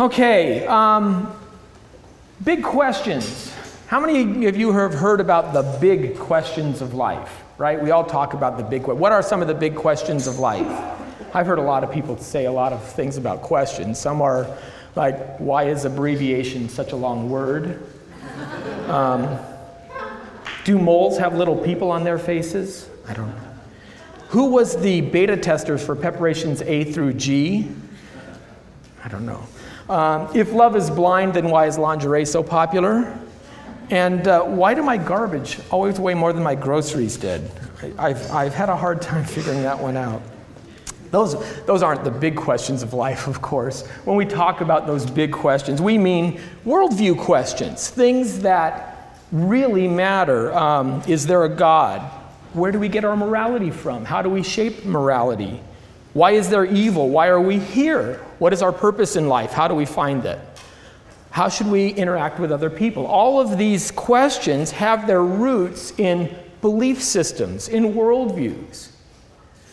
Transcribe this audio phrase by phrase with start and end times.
[0.00, 1.34] Okay, um,
[2.44, 3.52] big questions.
[3.88, 7.42] How many of you have heard about the big questions of life?
[7.58, 7.82] Right?
[7.82, 8.86] We all talk about the big.
[8.86, 10.68] What are some of the big questions of life?
[11.34, 13.98] I've heard a lot of people say a lot of things about questions.
[13.98, 14.46] Some are
[14.94, 17.82] like, why is abbreviation such a long word?
[18.86, 19.36] Um,
[20.62, 22.88] do moles have little people on their faces?
[23.08, 23.42] I don't know.
[24.28, 27.68] Who was the beta testers for preparations A through G?
[29.04, 29.42] I don't know.
[29.88, 33.18] Um, if love is blind, then why is lingerie so popular?
[33.90, 37.50] And uh, why do my garbage always weigh more than my groceries did?
[37.98, 40.22] I, have I've had a hard time figuring that one out.
[41.10, 43.86] Those, those aren't the big questions of life, of course.
[44.04, 50.52] When we talk about those big questions, we mean worldview questions, things that really matter.
[50.52, 52.02] Um, is there a God?
[52.52, 54.04] Where do we get our morality from?
[54.04, 55.62] How do we shape morality?
[56.12, 57.08] Why is there evil?
[57.08, 58.20] Why are we here?
[58.38, 59.52] What is our purpose in life?
[59.52, 60.38] How do we find it?
[61.30, 63.06] How should we interact with other people?
[63.06, 68.90] All of these questions have their roots in belief systems, in worldviews.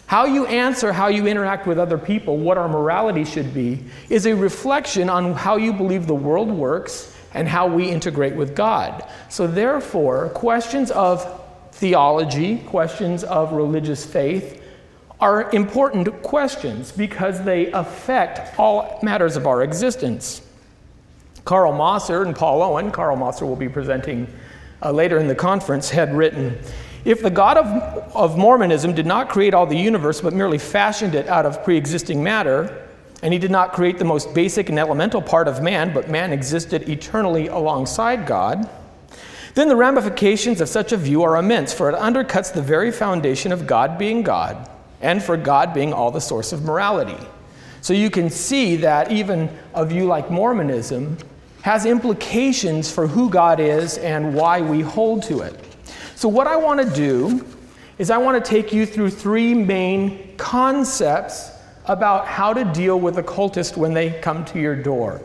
[0.07, 4.27] How you answer how you interact with other people, what our morality should be, is
[4.27, 9.07] a reflection on how you believe the world works and how we integrate with God.
[9.29, 11.41] So, therefore, questions of
[11.71, 14.61] theology, questions of religious faith,
[15.19, 20.41] are important questions because they affect all matters of our existence.
[21.45, 24.27] Carl Mosser and Paul Owen, Carl Mosser will be presenting
[24.81, 26.57] uh, later in the conference, had written
[27.05, 27.65] If the God of,
[28.15, 31.77] of Mormonism did not create all the universe but merely fashioned it out of pre
[31.77, 32.81] existing matter,
[33.21, 36.33] and he did not create the most basic and elemental part of man, but man
[36.33, 38.69] existed eternally alongside God,
[39.53, 43.53] then the ramifications of such a view are immense, for it undercuts the very foundation
[43.53, 44.69] of God being God
[45.05, 47.23] and for God being all the source of morality.
[47.81, 51.17] So you can see that even a view like Mormonism
[51.61, 55.59] has implications for who God is and why we hold to it.
[56.15, 57.45] So, what I want to do
[57.97, 61.51] is I want to take you through three main concepts
[61.85, 65.21] about how to deal with a cultist when they come to your door.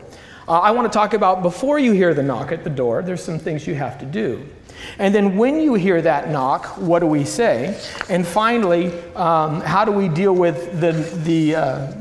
[0.47, 3.23] Uh, I want to talk about before you hear the knock at the door, there's
[3.23, 4.47] some things you have to do.
[4.99, 7.79] And then when you hear that knock, what do we say?
[8.09, 10.91] And finally, um, how do we deal with the,
[11.23, 11.93] the, uh,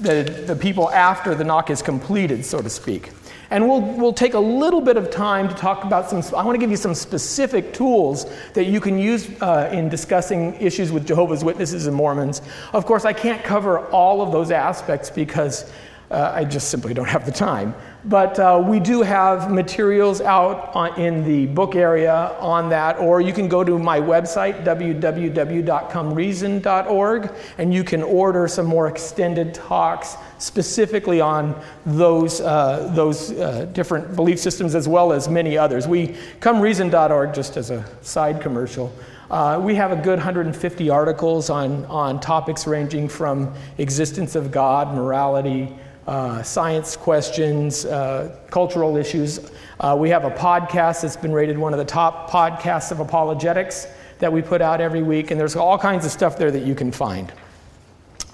[0.00, 3.10] the, the people after the knock is completed, so to speak?
[3.50, 6.56] And we'll, we'll take a little bit of time to talk about some, I want
[6.56, 11.06] to give you some specific tools that you can use uh, in discussing issues with
[11.06, 12.42] Jehovah's Witnesses and Mormons.
[12.72, 15.70] Of course, I can't cover all of those aspects because
[16.14, 17.74] uh, I just simply don't have the time.
[18.04, 23.20] But uh, we do have materials out on, in the book area on that, or
[23.20, 30.14] you can go to my website, www.comereason.org, and you can order some more extended talks
[30.38, 35.88] specifically on those, uh, those uh, different belief systems as well as many others.
[35.88, 38.92] We, comereason.org, just as a side commercial,
[39.30, 44.94] uh, we have a good 150 articles on, on topics ranging from existence of God,
[44.94, 45.74] morality,
[46.06, 49.50] uh, science questions, uh, cultural issues.
[49.80, 53.86] Uh, we have a podcast that's been rated one of the top podcasts of apologetics
[54.18, 56.74] that we put out every week, and there's all kinds of stuff there that you
[56.74, 57.32] can find.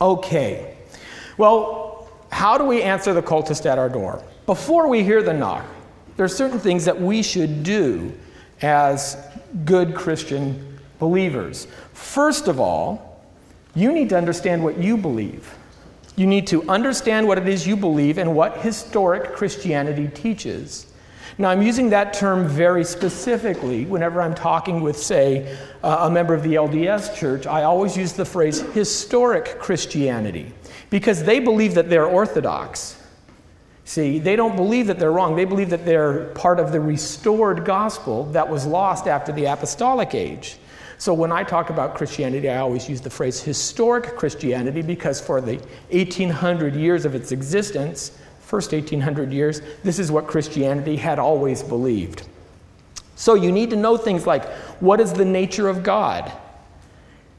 [0.00, 0.76] Okay,
[1.36, 4.22] well, how do we answer the cultist at our door?
[4.46, 5.64] Before we hear the knock,
[6.16, 8.12] there are certain things that we should do
[8.62, 9.16] as
[9.64, 11.66] good Christian believers.
[11.92, 13.24] First of all,
[13.74, 15.54] you need to understand what you believe.
[16.20, 20.86] You need to understand what it is you believe and what historic Christianity teaches.
[21.38, 26.34] Now, I'm using that term very specifically whenever I'm talking with, say, uh, a member
[26.34, 27.46] of the LDS church.
[27.46, 30.52] I always use the phrase historic Christianity
[30.90, 33.02] because they believe that they're orthodox.
[33.86, 35.36] See, they don't believe that they're wrong.
[35.36, 40.14] They believe that they're part of the restored gospel that was lost after the apostolic
[40.14, 40.58] age.
[41.00, 45.40] So when I talk about Christianity, I always use the phrase historic Christianity because for
[45.40, 45.56] the
[45.92, 52.28] 1800 years of its existence, first 1800 years, this is what Christianity had always believed.
[53.16, 54.44] So you need to know things like
[54.80, 56.30] what is the nature of God?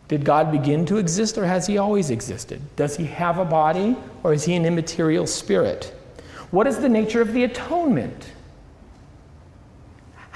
[0.07, 2.64] Did God begin to exist or has he always existed?
[2.75, 5.94] Does he have a body or is he an immaterial spirit?
[6.50, 8.31] What is the nature of the atonement?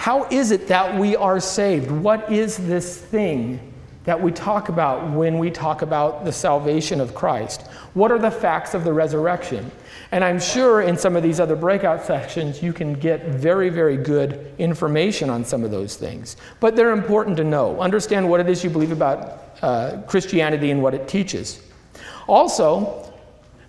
[0.05, 1.89] How is it that we are saved?
[1.89, 3.73] What is this thing
[4.03, 7.63] that we talk about when we talk about the salvation of Christ?
[7.95, 9.71] What are the facts of the resurrection?
[10.11, 13.97] And I'm sure in some of these other breakout sections, you can get very, very
[13.97, 16.37] good information on some of those things.
[16.59, 17.81] But they're important to know.
[17.81, 21.63] Understand what it is you believe about uh, Christianity and what it teaches.
[22.27, 23.11] Also,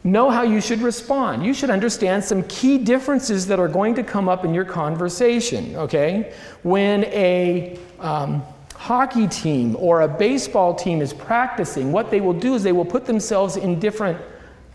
[0.07, 1.45] know how you should respond.
[1.45, 5.75] You should understand some key differences that are going to come up in your conversation,
[5.75, 6.33] okay?
[6.63, 8.43] When a um,
[8.75, 12.85] hockey team or a baseball team is practicing, what they will do is they will
[12.85, 14.19] put themselves in different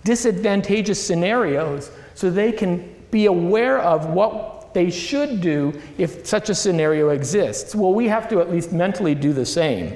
[0.03, 6.55] disadvantageous scenarios so they can be aware of what they should do if such a
[6.55, 7.73] scenario exists.
[7.73, 9.95] Well, we have to at least mentally do the same.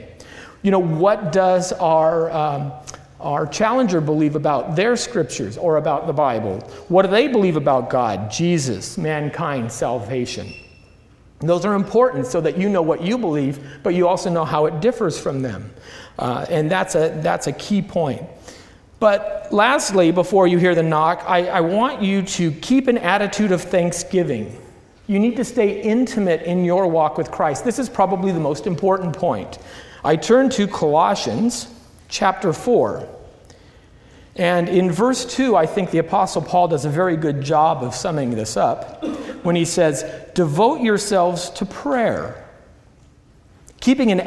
[0.62, 2.72] You know, what does our um,
[3.26, 6.60] our challenger believe about their scriptures or about the Bible?
[6.88, 10.54] What do they believe about God, Jesus, mankind, salvation?
[11.42, 14.66] those are important so that you know what you believe, but you also know how
[14.66, 15.72] it differs from them.
[16.18, 18.24] Uh, and that's a, that's a key point.
[19.00, 23.52] But lastly, before you hear the knock, I, I want you to keep an attitude
[23.52, 24.60] of thanksgiving.
[25.08, 27.66] You need to stay intimate in your walk with Christ.
[27.66, 29.60] This is probably the most important point.
[30.04, 31.68] I turn to Colossians
[32.08, 33.15] chapter 4.
[34.36, 37.96] And in verse 2, I think the Apostle Paul does a very good job of
[37.96, 39.04] summing this up
[39.44, 40.04] when he says,
[40.34, 42.46] Devote yourselves to prayer,
[43.80, 44.20] keeping an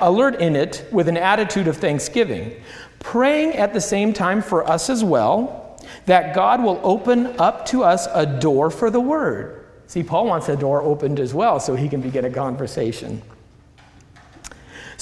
[0.00, 2.52] alert in it with an attitude of thanksgiving,
[2.98, 7.84] praying at the same time for us as well, that God will open up to
[7.84, 9.66] us a door for the word.
[9.86, 13.22] See, Paul wants a door opened as well so he can begin a conversation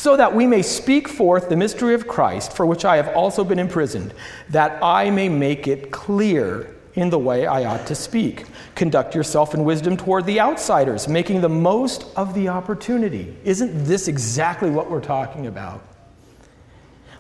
[0.01, 3.45] so that we may speak forth the mystery of Christ, for which I have also
[3.45, 4.15] been imprisoned,
[4.49, 8.47] that I may make it clear in the way I ought to speak.
[8.75, 13.37] Conduct yourself in wisdom toward the outsiders, making the most of the opportunity.
[13.45, 15.87] Isn't this exactly what we're talking about?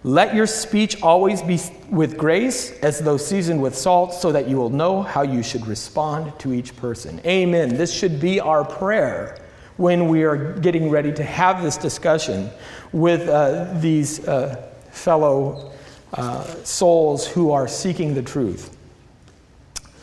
[0.03, 1.61] Let your speech always be
[1.91, 5.67] with grace, as though seasoned with salt, so that you will know how you should
[5.67, 7.21] respond to each person.
[7.26, 7.76] Amen.
[7.76, 9.37] This should be our prayer
[9.81, 12.50] when we are getting ready to have this discussion
[12.93, 15.73] with uh, these uh, fellow
[16.12, 18.77] uh, souls who are seeking the truth.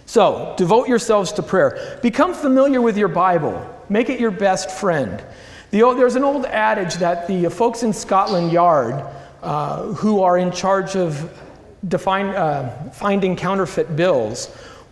[0.07, 1.99] So, devote yourselves to prayer.
[2.01, 3.53] Become familiar with your Bible,
[3.87, 5.23] make it your best friend.
[5.69, 9.05] The, there's an old adage that the folks in Scotland Yard
[9.43, 11.39] uh, who are in charge of
[11.87, 14.49] define, uh, finding counterfeit bills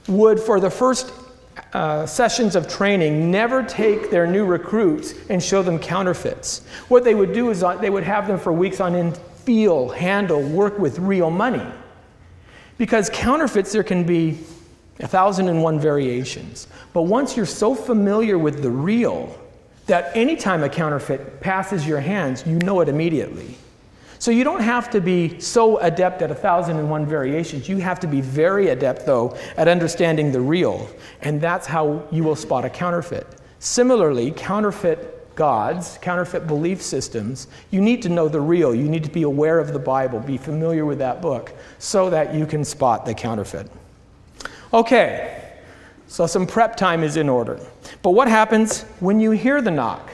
[0.08, 1.12] would, for the first
[1.76, 6.66] uh, sessions of training never take their new recruits and show them counterfeits.
[6.88, 9.90] What they would do is uh, they would have them for weeks on end feel,
[9.90, 11.66] handle, work with real money.
[12.78, 14.40] Because counterfeits, there can be
[15.02, 16.68] a thousand and one variations.
[16.94, 19.38] But once you're so familiar with the real,
[19.88, 23.58] that anytime a counterfeit passes your hands, you know it immediately.
[24.26, 27.70] So you don't have to be so adept at a thousand and one variations.
[27.70, 30.90] You have to be very adept, though, at understanding the real.
[31.22, 33.28] And that's how you will spot a counterfeit.
[33.60, 38.74] Similarly, counterfeit gods, counterfeit belief systems, you need to know the real.
[38.74, 42.34] You need to be aware of the Bible, be familiar with that book, so that
[42.34, 43.70] you can spot the counterfeit.
[44.74, 45.54] Okay,
[46.08, 47.60] so some prep time is in order.
[48.02, 50.10] But what happens when you hear the knock?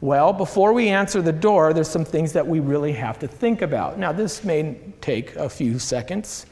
[0.00, 3.62] Well, before we answer the door, there's some things that we really have to think
[3.62, 3.98] about.
[3.98, 6.44] Now, this may take a few seconds,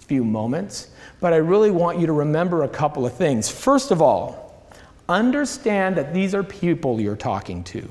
[0.00, 0.90] a few moments,
[1.20, 3.48] but I really want you to remember a couple of things.
[3.48, 4.66] First of all,
[5.08, 7.88] understand that these are people you're talking to.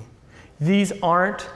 [0.59, 1.47] These aren't,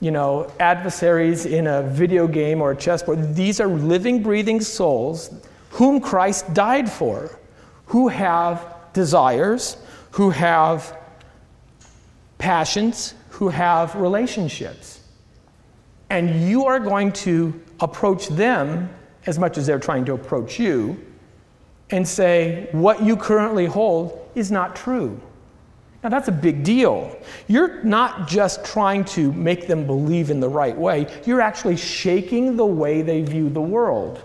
[0.00, 3.34] you know, adversaries in a video game or a chessboard.
[3.34, 5.30] These are living, breathing souls
[5.68, 7.38] whom Christ died for,
[7.86, 9.76] who have desires,
[10.12, 10.98] who have
[12.42, 15.00] passions, who have relationships.
[16.10, 18.90] And you are going to approach them
[19.26, 21.00] as much as they're trying to approach you
[21.90, 25.20] and say, what you currently hold is not true.
[26.02, 27.16] Now, that's a big deal.
[27.46, 32.56] You're not just trying to make them believe in the right way, you're actually shaking
[32.56, 34.20] the way they view the world.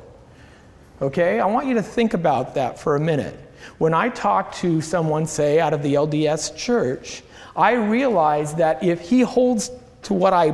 [1.04, 1.40] Okay?
[1.40, 3.40] I want you to think about that for a minute.
[3.78, 7.22] When I talk to someone, say, out of the LDS church,
[7.58, 9.72] I realize that if he holds
[10.04, 10.52] to what I,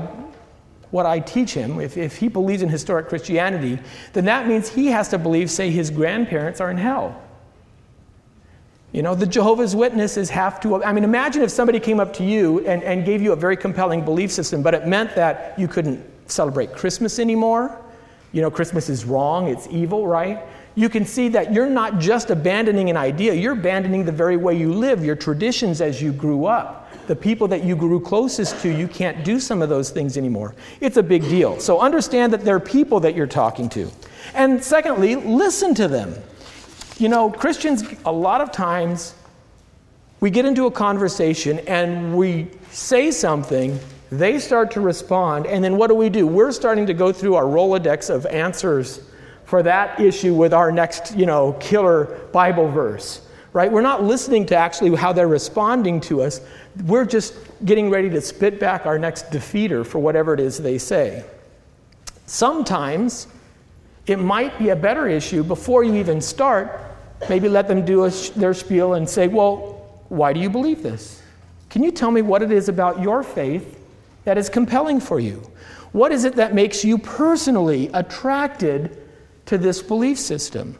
[0.91, 3.79] what I teach him, if, if he believes in historic Christianity,
[4.13, 7.21] then that means he has to believe, say, his grandparents are in hell.
[8.93, 10.83] You know, the Jehovah's Witnesses have to.
[10.83, 13.57] I mean, imagine if somebody came up to you and, and gave you a very
[13.57, 17.75] compelling belief system, but it meant that you couldn't celebrate Christmas anymore.
[18.31, 20.39] You know, Christmas is wrong, it's evil, right?
[20.75, 24.57] you can see that you're not just abandoning an idea, you're abandoning the very way
[24.57, 26.82] you live, your traditions as you grew up.
[27.07, 30.55] The people that you grew closest to, you can't do some of those things anymore.
[30.79, 31.59] It's a big deal.
[31.59, 33.91] So understand that there are people that you're talking to.
[34.33, 36.15] And secondly, listen to them.
[36.97, 39.15] You know, Christians, a lot of times,
[40.21, 43.77] we get into a conversation and we say something,
[44.09, 46.25] they start to respond, and then what do we do?
[46.25, 49.01] We're starting to go through our Rolodex of answers
[49.43, 53.71] for that issue with our next, you know, killer Bible verse, right?
[53.71, 56.41] We're not listening to actually how they're responding to us.
[56.85, 60.79] We're just getting ready to spit back our next defeater for whatever it is they
[60.79, 61.23] say.
[62.25, 63.27] Sometimes
[64.07, 66.81] it might be a better issue before you even start.
[67.29, 71.21] Maybe let them do a, their spiel and say, Well, why do you believe this?
[71.69, 73.79] Can you tell me what it is about your faith
[74.25, 75.41] that is compelling for you?
[75.91, 78.97] What is it that makes you personally attracted
[79.45, 80.79] to this belief system?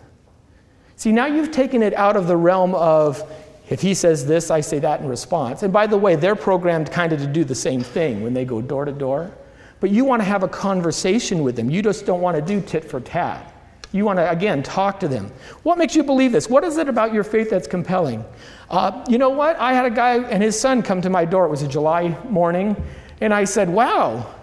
[0.96, 3.24] See, now you've taken it out of the realm of
[3.70, 5.64] if he says this, I say that in response.
[5.64, 8.46] And by the way, they're programmed kind of to do the same thing when they
[8.46, 9.32] go door to door.
[9.80, 11.70] But you want to have a conversation with them.
[11.70, 13.54] You just don't want to do tit for tat.
[13.92, 15.32] You want to, again, talk to them.
[15.64, 16.50] What makes you believe this?
[16.50, 18.26] What is it about your faith that's compelling?
[18.70, 19.56] Uh, you know what?
[19.58, 21.46] I had a guy and his son come to my door.
[21.46, 22.76] It was a July morning.
[23.22, 24.34] And I said, Wow,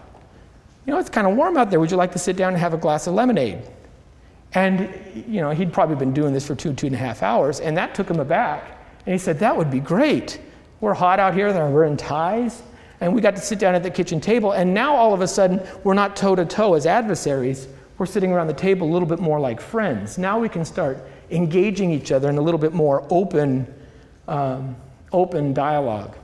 [0.87, 1.81] you know, it's kind of warm out there.
[1.81, 3.63] Would you like to sit down and have a glass of lemonade?
[4.53, 7.61] And, you know, he'd probably been doing this for two, two and a half hours.
[7.61, 8.79] And that took him aback.
[9.07, 10.41] And he said, That would be great.
[10.81, 12.63] We're hot out here, we're in ties
[13.01, 14.53] and we got to sit down at the kitchen table.
[14.53, 17.67] And now all of a sudden, we're not toe to toe as adversaries.
[17.99, 20.19] We're sitting around the table a little bit more like friends.
[20.19, 20.99] Now we can start
[21.31, 23.73] engaging each other in a little bit more open,
[24.29, 24.77] um,
[25.13, 26.17] open dialogue.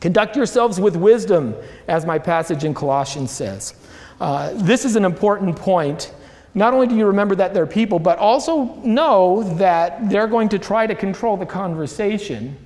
[0.00, 1.54] Conduct yourselves with wisdom,
[1.88, 3.74] as my passage in Colossians says.
[4.20, 6.12] Uh, this is an important point.
[6.54, 10.58] Not only do you remember that they're people, but also know that they're going to
[10.58, 12.56] try to control the conversation.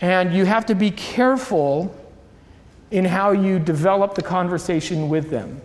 [0.00, 1.94] And you have to be careful
[2.90, 5.60] in how you develop the conversation with them.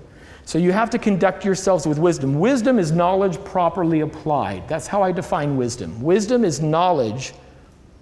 [0.46, 2.40] So you have to conduct yourselves with wisdom.
[2.40, 4.68] Wisdom is knowledge properly applied.
[4.68, 6.02] That's how I define wisdom.
[6.02, 7.34] Wisdom is knowledge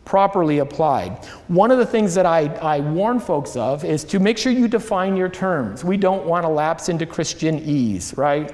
[0.05, 1.24] properly applied.
[1.48, 4.67] One of the things that I, I warn folks of is to make sure you
[4.67, 5.83] define your terms.
[5.83, 8.51] We don't want to lapse into Christianese, right?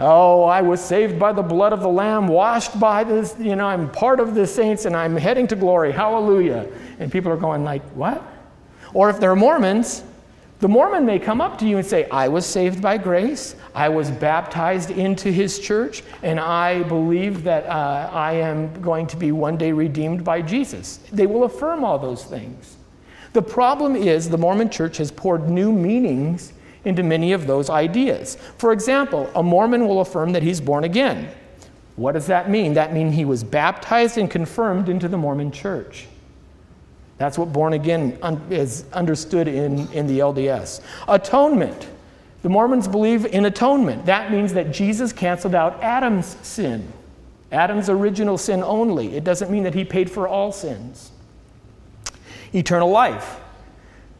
[0.00, 3.66] Oh, I was saved by the blood of the Lamb, washed by this, you know,
[3.66, 5.92] I'm part of the saints and I'm heading to glory.
[5.92, 6.66] Hallelujah.
[6.98, 8.22] And people are going like, what?
[8.94, 10.02] Or if they're Mormons,
[10.60, 13.88] the Mormon may come up to you and say, I was saved by grace, I
[13.90, 19.32] was baptized into his church, and I believe that uh, I am going to be
[19.32, 20.98] one day redeemed by Jesus.
[21.12, 22.76] They will affirm all those things.
[23.32, 26.52] The problem is the Mormon church has poured new meanings
[26.84, 28.36] into many of those ideas.
[28.58, 31.30] For example, a Mormon will affirm that he's born again.
[31.96, 32.74] What does that mean?
[32.74, 36.06] That means he was baptized and confirmed into the Mormon church.
[37.18, 40.80] That's what born again un- is understood in, in the LDS.
[41.06, 41.88] Atonement.
[42.40, 44.06] The Mormons believe in atonement.
[44.06, 46.90] That means that Jesus canceled out Adam's sin,
[47.52, 49.14] Adam's original sin only.
[49.14, 51.10] It doesn't mean that he paid for all sins.
[52.54, 53.38] Eternal life.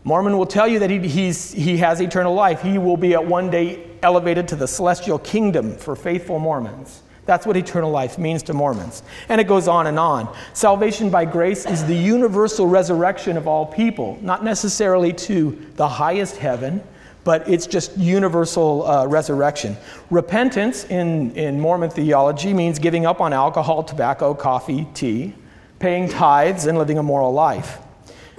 [0.04, 2.62] Mormon will tell you that he, he has eternal life.
[2.62, 7.02] He will be at one day elevated to the celestial kingdom for faithful Mormons.
[7.26, 9.02] That's what eternal life means to Mormons.
[9.28, 10.34] And it goes on and on.
[10.54, 16.38] Salvation by grace is the universal resurrection of all people, not necessarily to the highest
[16.38, 16.82] heaven,
[17.22, 19.76] but it's just universal uh, resurrection.
[20.10, 25.34] Repentance in, in Mormon theology means giving up on alcohol, tobacco, coffee, tea,
[25.78, 27.78] paying tithes, and living a moral life.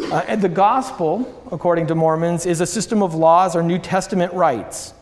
[0.03, 4.34] Uh, and the gospel, according to Mormons, is a system of laws or New Testament
[4.34, 4.93] rites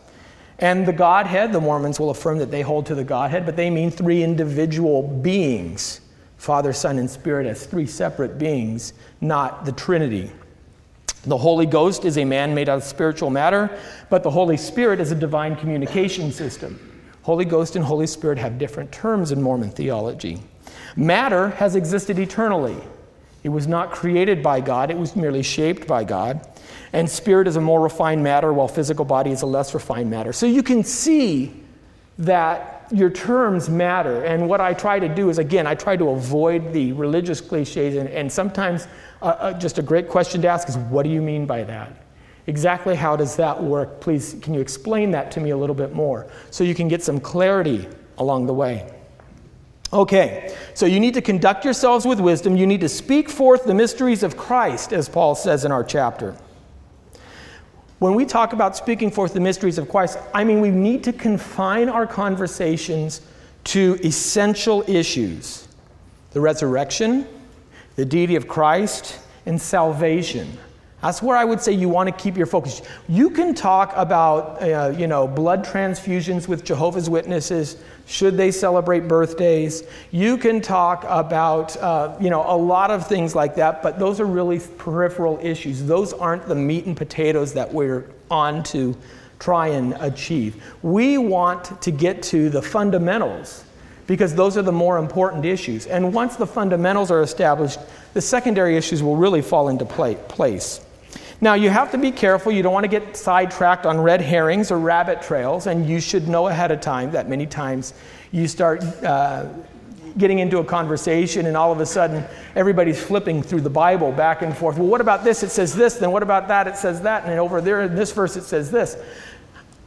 [0.60, 3.70] and the Godhead, the Mormons will affirm that they hold to the Godhead, but they
[3.70, 6.02] mean three individual beings
[6.36, 10.30] Father, Son, and Spirit as three separate beings, not the Trinity.
[11.24, 13.78] The Holy Ghost is a man made out of spiritual matter,
[14.08, 16.80] but the Holy Spirit is a divine communication system.
[17.22, 20.40] Holy Ghost and Holy Spirit have different terms in Mormon theology.
[20.96, 22.76] Matter has existed eternally.
[23.42, 26.46] It was not created by God, it was merely shaped by God.
[26.92, 30.32] And spirit is a more refined matter, while physical body is a less refined matter.
[30.32, 31.62] So you can see
[32.18, 34.24] that your terms matter.
[34.24, 37.96] And what I try to do is, again, I try to avoid the religious cliches.
[37.96, 38.88] And, and sometimes
[39.22, 42.02] uh, uh, just a great question to ask is, what do you mean by that?
[42.46, 44.00] Exactly how does that work?
[44.00, 47.02] Please, can you explain that to me a little bit more so you can get
[47.02, 48.92] some clarity along the way?
[49.92, 52.56] Okay, so you need to conduct yourselves with wisdom.
[52.56, 56.36] You need to speak forth the mysteries of Christ, as Paul says in our chapter.
[57.98, 61.12] When we talk about speaking forth the mysteries of Christ, I mean we need to
[61.12, 63.20] confine our conversations
[63.64, 65.66] to essential issues
[66.32, 67.26] the resurrection,
[67.96, 70.56] the deity of Christ, and salvation.
[71.02, 72.82] That's where I would say you want to keep your focus.
[73.08, 77.78] You can talk about, uh, you know, blood transfusions with Jehovah's Witnesses.
[78.06, 79.84] Should they celebrate birthdays?
[80.10, 83.82] You can talk about, uh, you know, a lot of things like that.
[83.82, 85.86] But those are really peripheral issues.
[85.86, 88.94] Those aren't the meat and potatoes that we're on to
[89.38, 90.62] try and achieve.
[90.82, 93.64] We want to get to the fundamentals
[94.06, 95.86] because those are the more important issues.
[95.86, 97.78] And once the fundamentals are established,
[98.12, 100.80] the secondary issues will really fall into place.
[101.42, 102.52] Now, you have to be careful.
[102.52, 106.28] You don't want to get sidetracked on red herrings or rabbit trails, and you should
[106.28, 107.94] know ahead of time that many times
[108.30, 109.46] you start uh,
[110.18, 112.24] getting into a conversation, and all of a sudden
[112.56, 114.76] everybody's flipping through the Bible back and forth.
[114.76, 115.42] Well, what about this?
[115.42, 115.94] It says this.
[115.94, 116.66] Then what about that?
[116.66, 117.24] It says that.
[117.24, 118.98] And over there in this verse, it says this.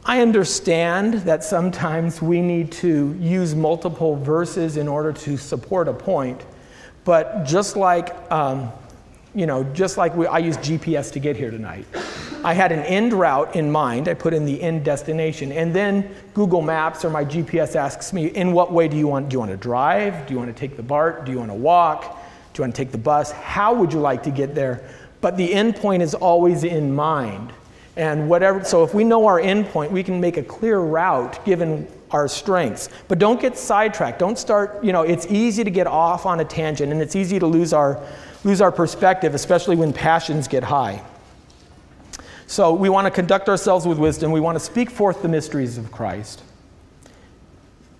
[0.04, 5.94] I understand that sometimes we need to use multiple verses in order to support a
[5.94, 6.42] point,
[7.04, 8.70] but just like um,
[9.34, 11.86] you know, just like we, I use GPS to get here tonight.
[12.44, 14.08] I had an end route in mind.
[14.08, 15.50] I put in the end destination.
[15.50, 19.30] And then Google Maps or my GPS asks me, in what way do you want?
[19.30, 20.26] Do you want to drive?
[20.26, 21.24] Do you want to take the BART?
[21.24, 22.22] Do you want to walk?
[22.52, 23.32] Do you want to take the bus?
[23.32, 24.88] How would you like to get there?
[25.20, 27.52] But the end point is always in mind.
[27.96, 31.44] And whatever, so if we know our end point, we can make a clear route
[31.44, 32.88] given our strengths.
[33.08, 34.18] But don't get sidetracked.
[34.18, 37.38] Don't start, you know, it's easy to get off on a tangent and it's easy
[37.38, 38.02] to lose our
[38.44, 41.02] lose our perspective, especially when passions get high.
[42.46, 44.30] So we want to conduct ourselves with wisdom.
[44.30, 46.42] We want to speak forth the mysteries of Christ.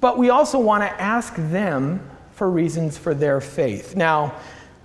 [0.01, 3.97] But we also want to ask them for reasons for their faith.
[3.97, 4.35] Now,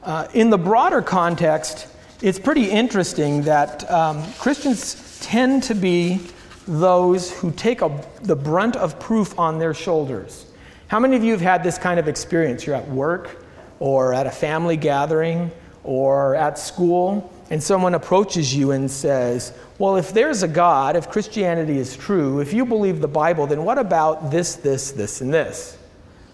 [0.03, 1.87] uh, in the broader context,
[2.21, 6.21] it's pretty interesting that um, Christians tend to be
[6.67, 10.45] those who take a, the brunt of proof on their shoulders.
[10.87, 12.65] How many of you have had this kind of experience?
[12.65, 13.43] You're at work
[13.79, 15.51] or at a family gathering
[15.83, 21.09] or at school, and someone approaches you and says, Well, if there's a God, if
[21.09, 25.33] Christianity is true, if you believe the Bible, then what about this, this, this, and
[25.33, 25.77] this?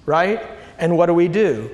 [0.05, 0.41] Right?
[0.77, 1.73] And what do we do?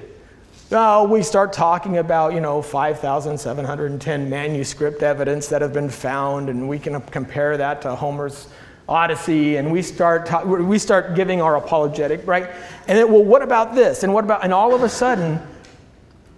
[0.69, 6.69] Well, we start talking about, you know, 5,710 manuscript evidence that have been found, and
[6.69, 8.47] we can compare that to Homer's
[8.87, 12.49] Odyssey, and we start, ta- we start giving our apologetic, right?
[12.87, 14.03] And then, well, what about this?
[14.03, 15.41] And what about, and all of a sudden,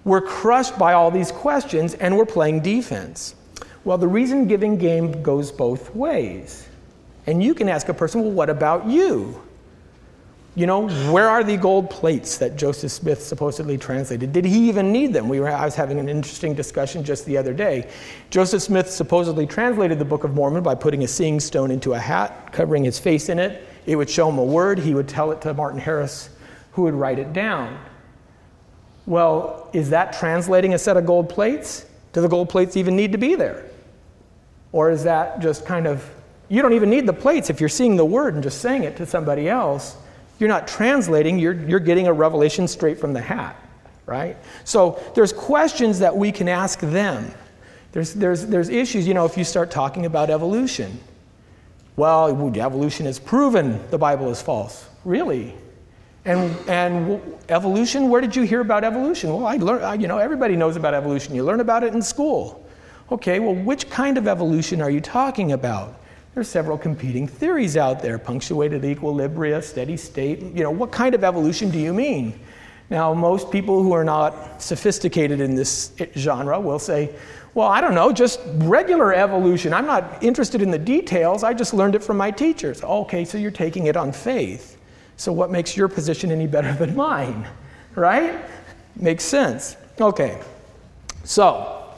[0.06, 3.36] we're crushed by all these questions and we're playing defense.
[3.86, 6.68] Well, the reason giving game goes both ways.
[7.26, 9.42] And you can ask a person, well, what about you?
[10.56, 14.32] You know, where are the gold plates that Joseph Smith supposedly translated?
[14.32, 15.28] Did he even need them?
[15.28, 17.90] We were, I was having an interesting discussion just the other day.
[18.30, 22.00] Joseph Smith supposedly translated the Book of Mormon by putting a seeing stone into a
[22.00, 23.68] hat, covering his face in it.
[23.88, 24.78] It would show him a word.
[24.78, 26.30] He would tell it to Martin Harris,
[26.74, 27.80] who would write it down.
[29.06, 31.86] Well, is that translating a set of gold plates?
[32.14, 33.66] Do the gold plates even need to be there?
[34.72, 36.10] Or is that just kind of,
[36.50, 38.98] you don't even need the plates if you're seeing the word and just saying it
[38.98, 39.98] to somebody else.
[40.40, 43.56] You're not translating, you're, you're getting a revelation straight from the hat,
[44.06, 44.38] right?
[44.64, 47.32] So there's questions that we can ask them.
[47.92, 51.00] There's, there's, there's issues, you know, if you start talking about evolution.
[51.96, 54.88] Well, evolution is proven the Bible is false.
[55.06, 55.54] Really?
[56.26, 59.34] And, and evolution, where did you hear about evolution?
[59.34, 61.36] Well, I learned, you know, everybody knows about evolution.
[61.36, 62.66] You learn about it in school.
[63.12, 66.00] Okay, well, which kind of evolution are you talking about?
[66.34, 70.42] There's several competing theories out there punctuated equilibria, steady state.
[70.42, 72.40] You know, what kind of evolution do you mean?
[72.90, 77.14] Now, most people who are not sophisticated in this genre will say,
[77.54, 79.74] well, I don't know, just regular evolution.
[79.74, 81.44] I'm not interested in the details.
[81.44, 82.84] I just learned it from my teachers.
[82.84, 84.73] Okay, so you're taking it on faith.
[85.24, 87.48] So, what makes your position any better than mine?
[87.96, 88.44] Right?
[88.98, 89.78] Makes sense.
[90.02, 90.42] Okay.
[91.24, 91.94] So,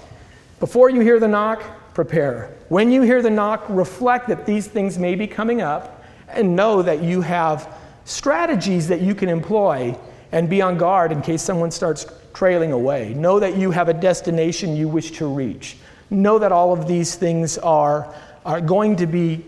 [0.60, 1.64] before you hear the knock,
[1.96, 2.56] prepare.
[2.70, 6.84] When you hear the knock, reflect that these things may be coming up and know
[6.84, 9.98] that you have strategies that you can employ
[10.32, 13.16] and be on guard in case someone starts trailing away.
[13.16, 15.78] Know that you have a destination you wish to reach.
[16.12, 18.14] Know that all of these things are,
[18.46, 19.44] are going to be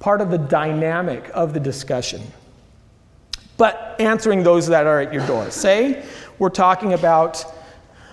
[0.00, 2.22] part of the dynamic of the discussion
[3.60, 5.50] but answering those that are at your door.
[5.50, 6.02] Say,
[6.38, 7.44] we're talking about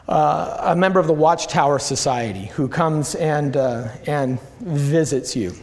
[0.10, 5.54] uh, a member of the Watchtower Society who comes and, uh, and visits you.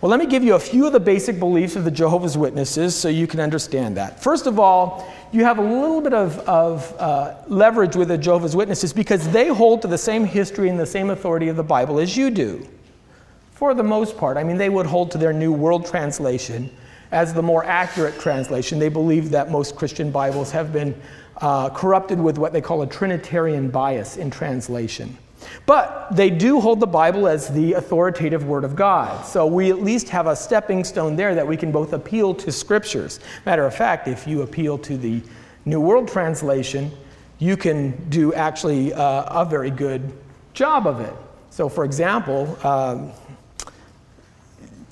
[0.00, 2.96] Well, let me give you a few of the basic beliefs of the Jehovah's Witnesses
[2.96, 4.22] so you can understand that.
[4.22, 8.56] First of all, you have a little bit of, of uh, leverage with the Jehovah's
[8.56, 11.98] Witnesses because they hold to the same history and the same authority of the Bible
[11.98, 12.66] as you do.
[13.50, 16.70] For the most part, I mean, they would hold to their New World Translation
[17.14, 18.80] as the more accurate translation.
[18.80, 21.00] They believe that most Christian Bibles have been
[21.40, 25.16] uh, corrupted with what they call a Trinitarian bias in translation.
[25.64, 29.24] But they do hold the Bible as the authoritative Word of God.
[29.24, 32.50] So we at least have a stepping stone there that we can both appeal to
[32.50, 33.20] Scriptures.
[33.46, 35.22] Matter of fact, if you appeal to the
[35.66, 36.90] New World Translation,
[37.38, 40.12] you can do actually uh, a very good
[40.52, 41.14] job of it.
[41.50, 43.12] So, for example, um,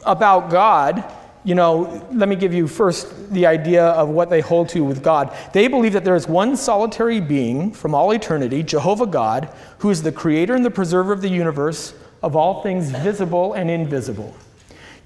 [0.05, 1.05] about God,
[1.45, 5.03] you know, let me give you first the idea of what they hold to with
[5.03, 5.37] God.
[5.53, 10.03] They believe that there is one solitary being from all eternity, Jehovah God, who is
[10.03, 14.35] the creator and the preserver of the universe, of all things visible and invisible.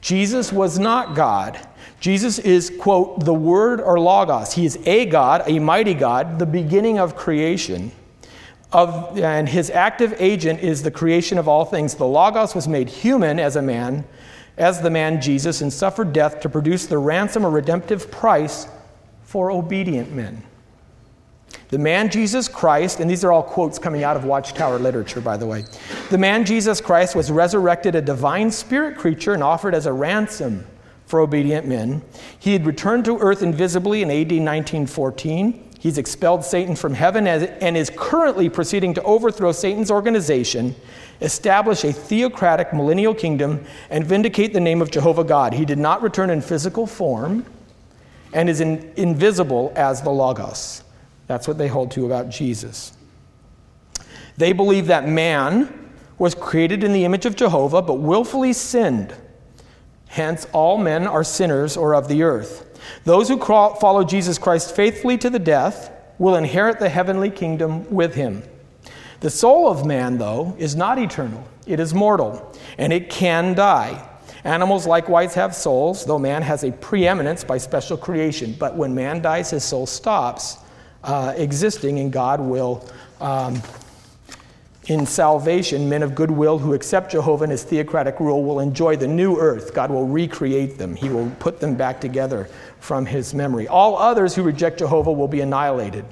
[0.03, 1.59] Jesus was not God.
[2.01, 4.53] Jesus is, quote, the Word or Logos.
[4.53, 7.90] He is a God, a mighty God, the beginning of creation.
[8.72, 11.94] Of, and his active agent is the creation of all things.
[11.94, 14.05] The Logos was made human as a man
[14.56, 18.66] as the man Jesus and suffered death to produce the ransom or redemptive price
[19.24, 20.42] for obedient men.
[21.68, 25.36] The man Jesus Christ, and these are all quotes coming out of Watchtower literature, by
[25.36, 25.64] the way.
[26.10, 30.64] The man Jesus Christ was resurrected a divine spirit creature and offered as a ransom
[31.06, 32.02] for obedient men.
[32.38, 35.65] He had returned to earth invisibly in AD 1914.
[35.87, 40.75] He's expelled Satan from heaven and is currently proceeding to overthrow Satan's organization
[41.20, 45.53] establish a theocratic millennial kingdom, and vindicate the name of Jehovah God.
[45.53, 47.46] He did not return in physical form
[48.33, 50.83] and is in, invisible as the Logos.
[51.29, 52.92] That's what they hold to about Jesus.
[54.37, 59.14] They believe that man was created in the image of Jehovah, but willfully sinned.
[60.09, 62.65] Hence, all men are sinners or of the earth.
[63.05, 68.14] Those who follow Jesus Christ faithfully to the death will inherit the heavenly kingdom with
[68.14, 68.42] him.
[69.20, 74.09] The soul of man, though, is not eternal, it is mortal, and it can die.
[74.44, 78.55] Animals likewise have souls, though man has a preeminence by special creation.
[78.57, 80.59] But when man dies, his soul stops
[81.03, 82.88] uh, existing, and God will,
[83.20, 83.61] um,
[84.87, 89.09] in salvation, men of goodwill who accept Jehovah and his theocratic rule will enjoy the
[89.09, 89.75] new earth.
[89.75, 92.49] God will recreate them, he will put them back together
[92.87, 93.66] from his memory.
[93.66, 96.05] All others who reject Jehovah will be annihilated.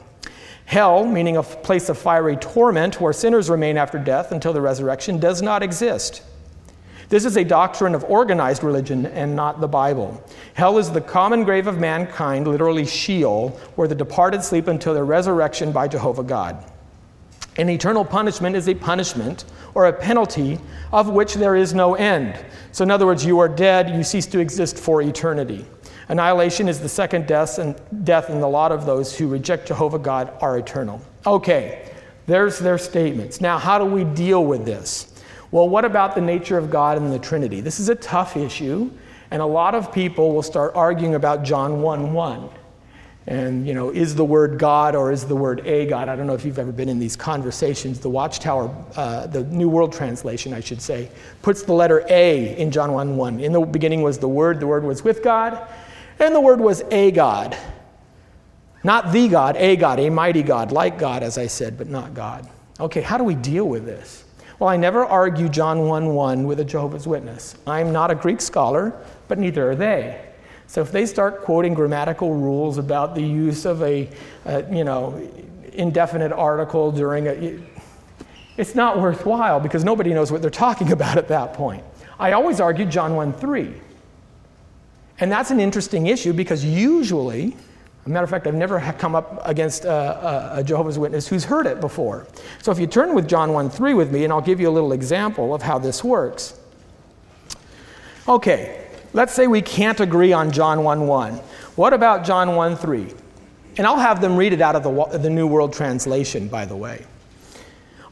[0.67, 5.21] Hell, meaning a place of fiery torment where sinners remain after death until the resurrection,
[5.21, 6.23] does not exist.
[7.11, 10.21] This is a doctrine of organized religion and not the Bible.
[10.55, 15.05] Hell is the common grave of mankind, literally Sheol, where the departed sleep until their
[15.05, 16.65] resurrection by Jehovah God.
[17.57, 20.59] An eternal punishment is a punishment or a penalty
[20.93, 22.37] of which there is no end.
[22.73, 25.65] So, in other words, you are dead, you cease to exist for eternity.
[26.09, 29.99] Annihilation is the second death, and death, and the lot of those who reject Jehovah
[29.99, 31.01] God are eternal.
[31.27, 31.91] Okay,
[32.27, 33.41] there's their statements.
[33.41, 35.23] Now, how do we deal with this?
[35.51, 37.61] Well, what about the nature of God and the Trinity?
[37.61, 38.91] This is a tough issue,
[39.31, 42.49] and a lot of people will start arguing about John 1 1.
[43.27, 46.11] And, you know, is the word God or is the word a God?
[46.11, 47.99] I don't know if you've ever been in these conversations.
[47.99, 51.09] The Watchtower, uh, the New World Translation, I should say,
[51.41, 53.41] puts the letter A in John 1 1.
[53.41, 55.67] In the beginning was the Word, the Word was with God,
[56.19, 57.57] and the word was a God.
[58.83, 62.13] Not the God, a God, a mighty God, like God, as I said, but not
[62.13, 62.49] God.
[62.79, 64.25] Okay, how do we deal with this?
[64.59, 67.57] Well, I never argue John 1 1 with a Jehovah's Witness.
[67.67, 68.95] I'm not a Greek scholar,
[69.27, 70.21] but neither are they.
[70.67, 74.09] So if they start quoting grammatical rules about the use of a,
[74.45, 75.21] a you know,
[75.73, 77.59] indefinite article during a,
[78.57, 81.85] it's not worthwhile because nobody knows what they're talking about at that point.
[82.19, 83.75] I always argue John 1 3.
[85.21, 87.57] And that's an interesting issue because usually,
[88.05, 91.67] a matter of fact, I've never come up against a, a, Jehovah's Witness who's heard
[91.67, 92.27] it before.
[92.63, 94.73] So if you turn with John 1 3 with me, and I'll give you a
[94.73, 96.59] little example of how this works.
[98.27, 101.35] Okay, let's say we can't agree on John 1 1.
[101.77, 103.13] What about John 1 3?
[103.77, 106.77] And I'll have them read it out of the, the New World Translation, by the
[106.77, 107.07] way.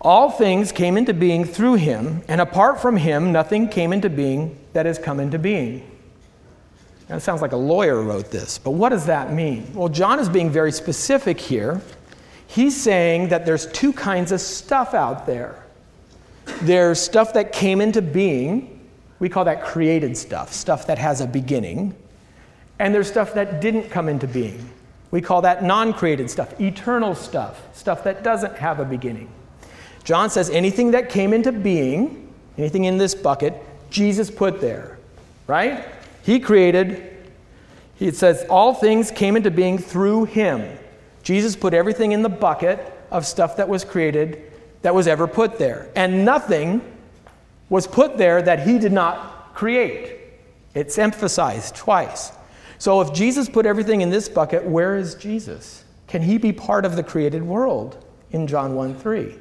[0.00, 4.58] All things came into being through him, and apart from him, nothing came into being
[4.72, 5.91] that has come into being.
[7.08, 9.72] That sounds like a lawyer wrote this, but what does that mean?
[9.74, 11.80] Well, John is being very specific here.
[12.46, 15.64] He's saying that there's two kinds of stuff out there.
[16.62, 18.80] There's stuff that came into being,
[19.18, 21.94] we call that created stuff, stuff that has a beginning.
[22.78, 24.68] And there's stuff that didn't come into being.
[25.12, 29.30] We call that non created stuff, eternal stuff, stuff that doesn't have a beginning.
[30.04, 33.54] John says anything that came into being, anything in this bucket,
[33.90, 34.98] Jesus put there,
[35.46, 35.84] right?
[36.22, 37.16] He created,
[37.98, 40.78] it says, all things came into being through him.
[41.22, 42.80] Jesus put everything in the bucket
[43.10, 44.50] of stuff that was created
[44.82, 45.90] that was ever put there.
[45.94, 46.80] And nothing
[47.68, 50.18] was put there that he did not create.
[50.74, 52.32] It's emphasized twice.
[52.78, 55.84] So if Jesus put everything in this bucket, where is Jesus?
[56.08, 59.34] Can he be part of the created world in John 1 3?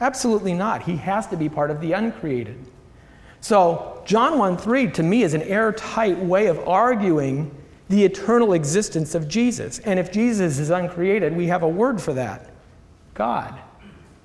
[0.00, 0.82] Absolutely not.
[0.82, 2.58] He has to be part of the uncreated.
[3.44, 7.54] So, John 1 3 to me is an airtight way of arguing
[7.90, 9.80] the eternal existence of Jesus.
[9.80, 12.48] And if Jesus is uncreated, we have a word for that
[13.12, 13.54] God.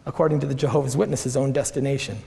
[0.05, 2.17] according to the Jehovah's Witnesses' own destination.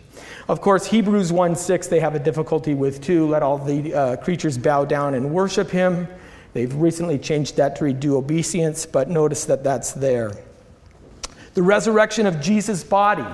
[0.48, 3.26] Of course, Hebrews 1 6, they have a difficulty with too.
[3.26, 6.07] Let all the uh, creatures bow down and worship him.
[6.52, 10.33] They've recently changed that to read obeisance, but notice that that's there.
[11.55, 13.24] The resurrection of Jesus' body.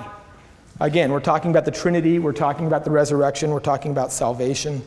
[0.81, 4.81] Again, we're talking about the Trinity, we're talking about the resurrection, we're talking about salvation.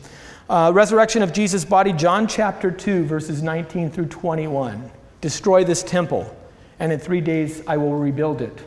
[0.49, 4.89] Uh, resurrection of Jesus' body, John chapter 2, verses 19 through 21.
[5.21, 6.35] Destroy this temple,
[6.79, 8.59] and in three days I will rebuild it.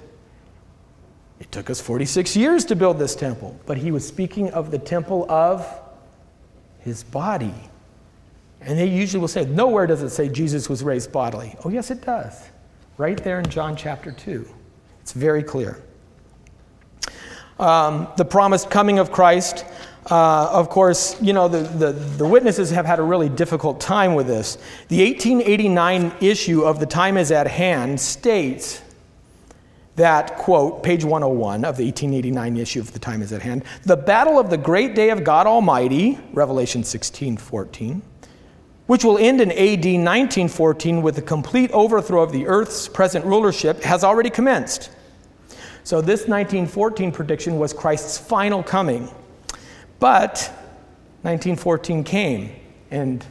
[1.40, 4.78] It took us 46 years to build this temple, but he was speaking of the
[4.78, 5.66] temple of
[6.78, 7.54] his body.
[8.60, 11.56] And they usually will say, nowhere does it say Jesus was raised bodily.
[11.64, 12.48] Oh, yes, it does.
[12.98, 14.48] Right there in John chapter 2.
[15.02, 15.82] It's very clear.
[17.58, 19.64] Um, the promised coming of Christ.
[20.10, 24.14] Uh, of course, you know, the, the, the, witnesses have had a really difficult time
[24.14, 24.56] with this.
[24.86, 28.82] The 1889 issue of The Time is at Hand states
[29.96, 33.96] that, quote, page 101 of the 1889 issue of The Time is at Hand, the
[33.96, 38.02] battle of the great day of God Almighty, Revelation 16 14,
[38.86, 43.82] which will end in AD 1914 with the complete overthrow of the earth's present rulership,
[43.82, 44.90] has already commenced.
[45.86, 49.08] So, this 1914 prediction was Christ's final coming.
[50.00, 50.50] But
[51.22, 52.50] 1914 came,
[52.90, 53.24] and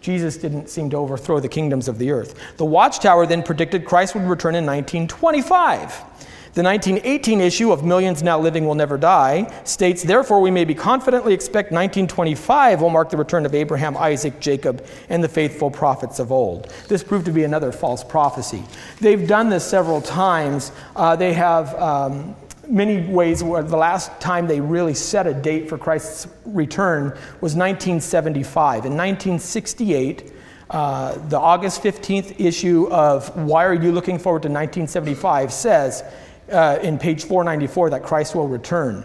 [0.00, 2.34] Jesus didn't seem to overthrow the kingdoms of the earth.
[2.56, 6.02] The Watchtower then predicted Christ would return in 1925.
[6.52, 10.74] The 1918 issue of Millions Now Living Will Never Die states, Therefore, we may be
[10.74, 16.18] confidently expect 1925 will mark the return of Abraham, Isaac, Jacob, and the faithful prophets
[16.18, 16.68] of old.
[16.88, 18.64] This proved to be another false prophecy.
[19.00, 20.72] They've done this several times.
[20.96, 21.72] Uh, they have.
[21.76, 22.34] Um,
[22.68, 27.08] many ways where the last time they really set a date for Christ's return
[27.40, 28.86] was 1975.
[28.86, 30.32] In 1968,
[30.70, 36.04] uh, the August 15th issue of Why Are You Looking Forward to 1975 says
[36.50, 39.04] uh, in page 494 that Christ will return.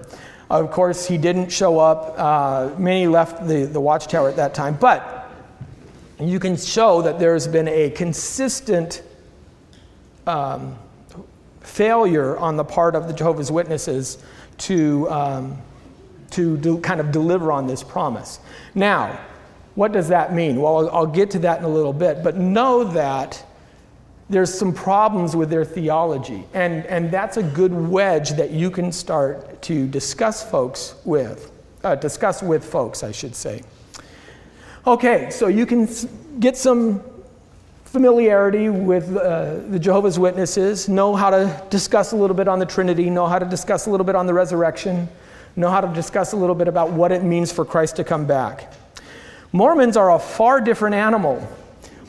[0.50, 2.14] Of course, he didn't show up.
[2.18, 4.76] Uh, many left the, the watchtower at that time.
[4.76, 5.32] But
[6.20, 9.02] you can show that there's been a consistent
[10.28, 10.78] um,
[11.62, 14.20] failure on the part of the Jehovah's Witnesses
[14.60, 15.58] to, um,
[16.32, 18.40] to do, kind of deliver on this promise.
[18.76, 19.20] Now,
[19.74, 20.62] what does that mean?
[20.62, 23.44] Well, I'll, I'll get to that in a little bit, but know that
[24.30, 28.92] there's some problems with their theology, and, and that's a good wedge that you can
[28.92, 31.52] start to discuss folks with,
[31.84, 33.62] uh, discuss with folks, I should say.
[34.88, 35.88] Okay, so you can
[36.40, 37.04] get some
[37.86, 42.66] familiarity with uh, the Jehovah's Witnesses, know how to discuss a little bit on the
[42.66, 45.08] Trinity, know how to discuss a little bit on the resurrection,
[45.56, 48.26] know how to discuss a little bit about what it means for Christ to come
[48.26, 48.74] back.
[49.52, 51.48] Mormons are a far different animal.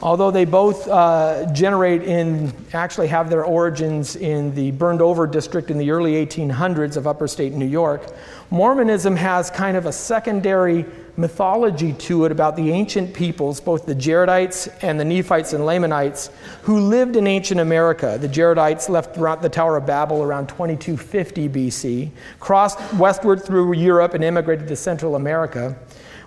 [0.03, 5.71] Although they both uh, generate in, actually have their origins in the burned over district
[5.71, 8.15] in the early 1800s of upper state New York,
[8.51, 10.85] Mormonism has kind of a secondary
[11.17, 16.31] mythology to it about the ancient peoples, both the Jaredites and the Nephites and Lamanites,
[16.63, 18.19] who lived in ancient America.
[18.21, 24.23] The Jaredites left the Tower of Babel around 2250 BC, crossed westward through Europe, and
[24.23, 25.75] immigrated to Central America.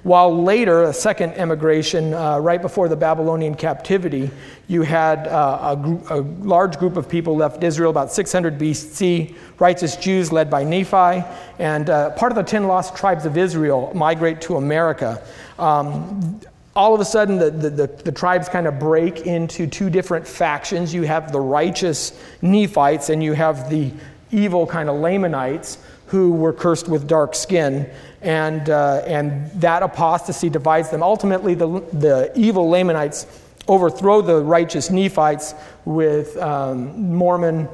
[0.04, 4.32] While later, a second emigration, uh, right before the Babylonian captivity,
[4.68, 5.76] you had uh,
[6.10, 10.64] a, a, large group of people left Israel about 600 BC, righteous Jews led by
[10.64, 11.26] Nephi,
[11.60, 15.22] and uh, part of the 10 lost tribes of Israel migrate to America.
[15.58, 16.40] Um,
[16.78, 20.26] all of a sudden, the, the, the, the tribes kind of break into two different
[20.26, 20.94] factions.
[20.94, 23.92] You have the righteous Nephites, and you have the
[24.32, 25.78] evil kind of Lamanites
[26.10, 27.89] who were cursed with dark skin
[28.22, 31.02] and, uh, and that apostasy divides them.
[31.04, 33.26] Ultimately, the, the evil Lamanites
[33.67, 35.54] overthrow the righteous Nephites
[35.86, 37.69] with um, Mormon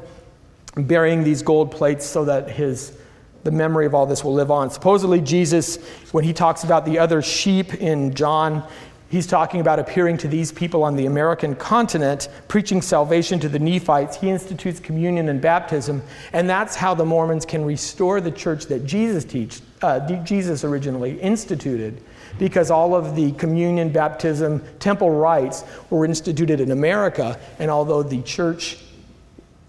[0.75, 2.97] burying these gold plates so that his
[3.43, 4.71] the memory of all this will live on.
[4.71, 5.77] Supposedly, Jesus,
[6.11, 8.67] when he talks about the other sheep in John,
[9.15, 13.57] He's talking about appearing to these people on the American continent, preaching salvation to the
[13.57, 14.17] Nephites.
[14.17, 18.85] He institutes communion and baptism, and that's how the Mormons can restore the church that
[18.85, 22.03] Jesus teach, uh, Jesus originally instituted,
[22.37, 28.21] because all of the communion, baptism, temple rites were instituted in America, and although the
[28.23, 28.79] church,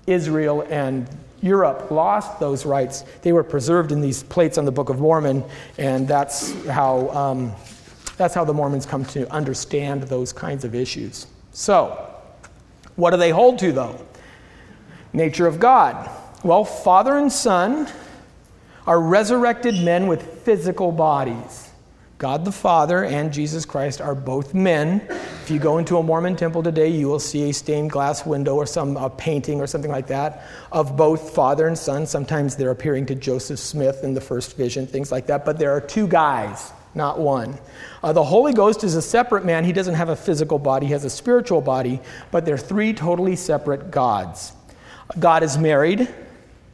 [0.09, 1.09] Israel, and
[1.41, 5.45] Europe lost those rights, they were preserved in these plates on the Book of Mormon,
[5.79, 7.11] and that's how.
[7.11, 7.55] Um,
[8.17, 11.27] that's how the Mormons come to understand those kinds of issues.
[11.53, 12.13] So,
[12.97, 14.07] what do they hold to, though?
[15.13, 16.11] Nature of God.
[16.43, 17.89] Well, Father and Son
[18.87, 21.71] are resurrected men with physical bodies.
[22.19, 25.03] God the Father and Jesus Christ are both men.
[25.43, 28.55] If you go into a Mormon temple today, you will see a stained glass window
[28.55, 32.07] or some a painting or something like that of both Father and Son.
[32.07, 35.45] Sometimes they're appearing to Joseph Smith in the first vision, things like that.
[35.45, 37.59] But there are two guys, not one.
[38.03, 39.65] Uh, the Holy Ghost is a separate man.
[39.65, 43.37] He doesn't have a physical body, he has a spiritual body, but they're three totally
[43.37, 44.53] separate gods.
[45.19, 46.13] God is married,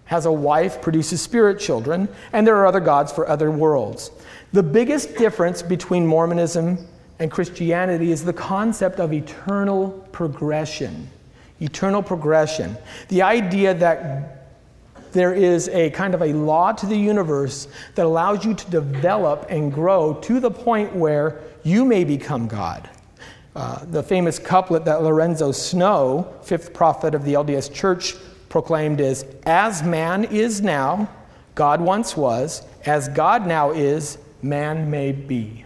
[0.06, 4.10] has a wife, produces spirit children, and there are other gods for other worlds.
[4.52, 6.78] The biggest difference between Mormonism
[7.18, 11.08] and Christianity is the concept of eternal progression.
[11.60, 12.76] Eternal progression.
[13.08, 14.41] The idea that
[15.12, 19.46] there is a kind of a law to the universe that allows you to develop
[19.48, 22.88] and grow to the point where you may become God.
[23.54, 28.14] Uh, the famous couplet that Lorenzo Snow, fifth prophet of the LDS Church,
[28.48, 31.08] proclaimed is As man is now,
[31.54, 35.64] God once was, as God now is, man may be.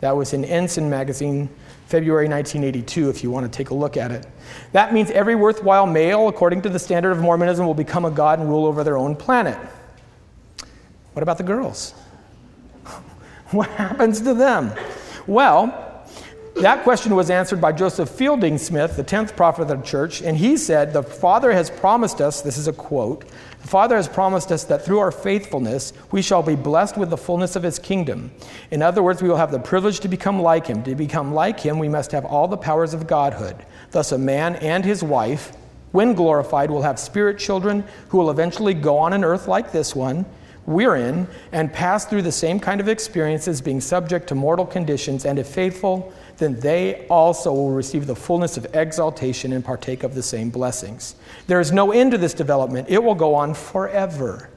[0.00, 1.48] That was in Ensign magazine,
[1.92, 4.26] February 1982, if you want to take a look at it.
[4.72, 8.38] That means every worthwhile male, according to the standard of Mormonism, will become a god
[8.38, 9.58] and rule over their own planet.
[11.12, 11.90] What about the girls?
[13.50, 14.72] what happens to them?
[15.26, 15.91] Well,
[16.56, 20.36] that question was answered by Joseph Fielding Smith, the 10th prophet of the church, and
[20.36, 23.24] he said, The Father has promised us, this is a quote,
[23.62, 27.16] the Father has promised us that through our faithfulness we shall be blessed with the
[27.16, 28.30] fullness of his kingdom.
[28.70, 30.82] In other words, we will have the privilege to become like him.
[30.82, 33.56] To become like him, we must have all the powers of godhood.
[33.90, 35.52] Thus, a man and his wife,
[35.92, 39.94] when glorified, will have spirit children who will eventually go on an earth like this
[39.94, 40.26] one
[40.66, 45.24] we're in and pass through the same kind of experiences, being subject to mortal conditions,
[45.24, 50.14] and if faithful, then they also will receive the fullness of exaltation and partake of
[50.14, 51.14] the same blessings.
[51.46, 54.48] There is no end to this development, it will go on forever.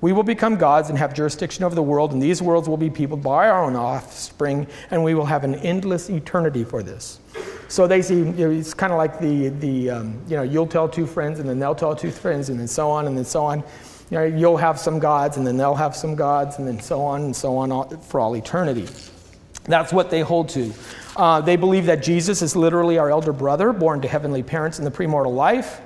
[0.00, 2.88] We will become gods and have jurisdiction over the world, and these worlds will be
[2.88, 7.20] peopled by our own offspring, and we will have an endless eternity for this.
[7.68, 10.66] So they see, you know, it's kind of like the, the um, you know, you'll
[10.66, 13.26] tell two friends, and then they'll tell two friends, and then so on, and then
[13.26, 13.62] so on.
[14.10, 17.02] You know, you'll have some gods, and then they'll have some gods, and then so
[17.02, 18.88] on and so on for all eternity.
[19.64, 20.72] That's what they hold to.
[21.16, 24.84] Uh, they believe that Jesus is literally our elder brother, born to heavenly parents in
[24.84, 25.80] the premortal life.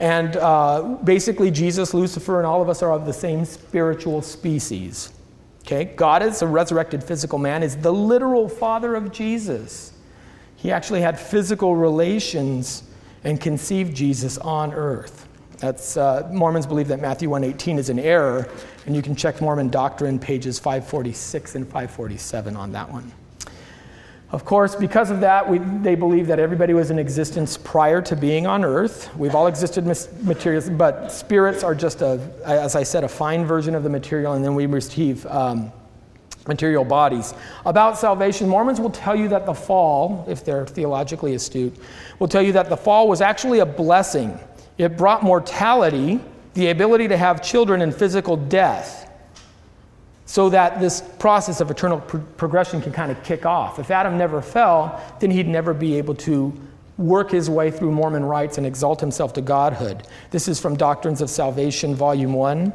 [0.00, 5.12] And uh, basically, Jesus, Lucifer, and all of us are of the same spiritual species.
[5.60, 5.84] Okay?
[5.84, 9.92] God is a resurrected physical man, is the literal father of Jesus.
[10.56, 12.82] He actually had physical relations
[13.24, 15.28] and conceived Jesus on earth.
[15.58, 18.48] That's, uh, Mormons believe that Matthew 1:18 is an error,
[18.86, 23.12] and you can check Mormon doctrine pages 546 and 547 on that one.
[24.32, 28.14] Of course, because of that, we, they believe that everybody was in existence prior to
[28.14, 29.14] being on earth.
[29.16, 29.84] We've all existed
[30.22, 34.34] materials, but spirits are just a, as I said, a fine version of the material,
[34.34, 35.72] and then we receive um,
[36.46, 37.34] material bodies.
[37.66, 41.74] About salvation, Mormons will tell you that the fall, if they're theologically astute,
[42.20, 44.38] will tell you that the fall was actually a blessing.
[44.78, 46.20] It brought mortality,
[46.54, 49.09] the ability to have children, and physical death
[50.30, 53.80] so that this process of eternal pro- progression can kind of kick off.
[53.80, 56.56] If Adam never fell, then he'd never be able to
[56.98, 60.06] work his way through Mormon rites and exalt himself to godhood.
[60.30, 62.72] This is from Doctrines of Salvation, Volume 1,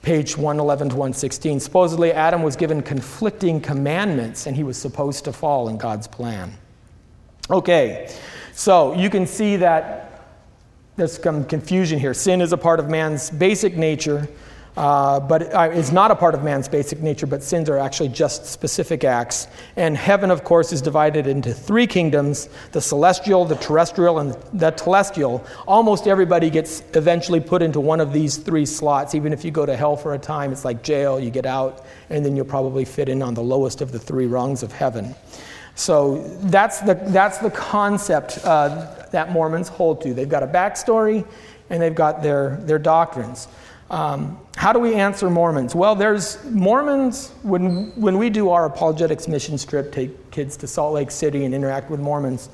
[0.00, 1.60] page 111 to 116.
[1.60, 6.50] Supposedly, Adam was given conflicting commandments and he was supposed to fall in God's plan.
[7.50, 8.10] Okay,
[8.54, 10.30] so you can see that
[10.96, 12.14] there's some confusion here.
[12.14, 14.26] Sin is a part of man's basic nature
[14.76, 18.08] uh, but uh, is not a part of man's basic nature, but sins are actually
[18.08, 19.48] just specific acts.
[19.76, 24.72] And heaven, of course, is divided into three kingdoms the celestial, the terrestrial, and the
[24.72, 25.46] telestial.
[25.66, 29.14] Almost everybody gets eventually put into one of these three slots.
[29.14, 31.86] Even if you go to hell for a time, it's like jail, you get out,
[32.10, 35.14] and then you'll probably fit in on the lowest of the three rungs of heaven.
[35.74, 40.14] So that's the, that's the concept uh, that Mormons hold to.
[40.14, 41.26] They've got a backstory
[41.68, 43.48] and they've got their, their doctrines.
[43.90, 45.74] Um, how do we answer Mormons?
[45.74, 50.94] Well, there's Mormons, when, when we do our apologetics mission trip, take kids to Salt
[50.94, 52.48] Lake City and interact with Mormons,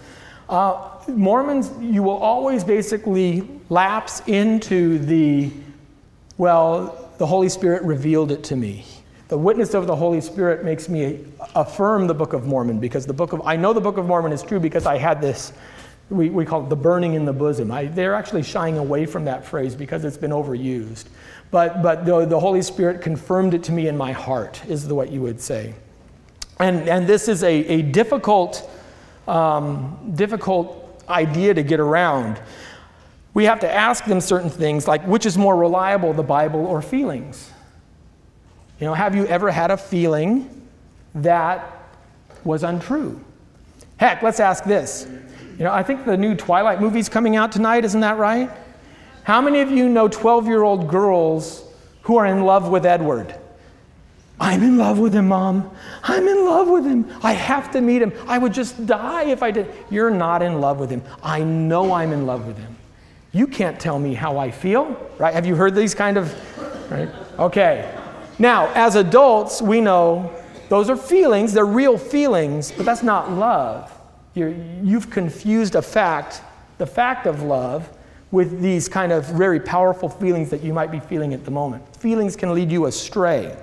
[0.49, 5.51] uh, Mormons, you will always basically lapse into the,
[6.37, 8.85] well, the Holy Spirit revealed it to me.
[9.29, 11.25] The witness of the Holy Spirit makes me
[11.55, 14.33] affirm the Book of Mormon because the Book of, I know the Book of Mormon
[14.33, 15.53] is true because I had this
[16.13, 17.71] we, we call it the burning in the bosom.
[17.71, 21.07] I, they're actually shying away from that phrase because it's been overused.
[21.53, 25.13] But, but the, the Holy Spirit confirmed it to me in my heart, is what
[25.13, 25.75] you would say.
[26.59, 28.69] And, and this is a, a difficult,
[29.29, 32.41] um, difficult idea to get around.
[33.35, 36.83] We have to ask them certain things like which is more reliable, the Bible or
[36.83, 37.53] feelings?
[38.81, 40.63] You know, have you ever had a feeling
[41.15, 41.83] that
[42.45, 43.21] was untrue.
[43.97, 45.07] Heck, let's ask this.
[45.59, 48.51] You know, I think the new Twilight movie's coming out tonight, isn't that right?
[49.25, 51.65] How many of you know 12 year old girls
[52.03, 53.35] who are in love with Edward?
[54.41, 55.71] I'm in love with him, Mom.
[56.03, 57.09] I'm in love with him.
[57.23, 58.13] I have to meet him.
[58.27, 59.73] I would just die if I did.
[59.89, 61.03] You're not in love with him.
[61.23, 62.77] I know I'm in love with him.
[63.33, 65.33] You can't tell me how I feel, right?
[65.33, 67.09] Have you heard these kind of, right?
[67.39, 67.97] Okay.
[68.39, 70.33] Now, as adults, we know
[70.69, 73.97] those are feelings, they're real feelings, but that's not love.
[74.35, 74.49] you
[74.83, 76.43] you've confused a fact,
[76.79, 77.89] the fact of love,
[78.33, 81.97] with these kind of very powerful feelings that you might be feeling at the moment.
[81.97, 83.57] Feelings can lead you astray.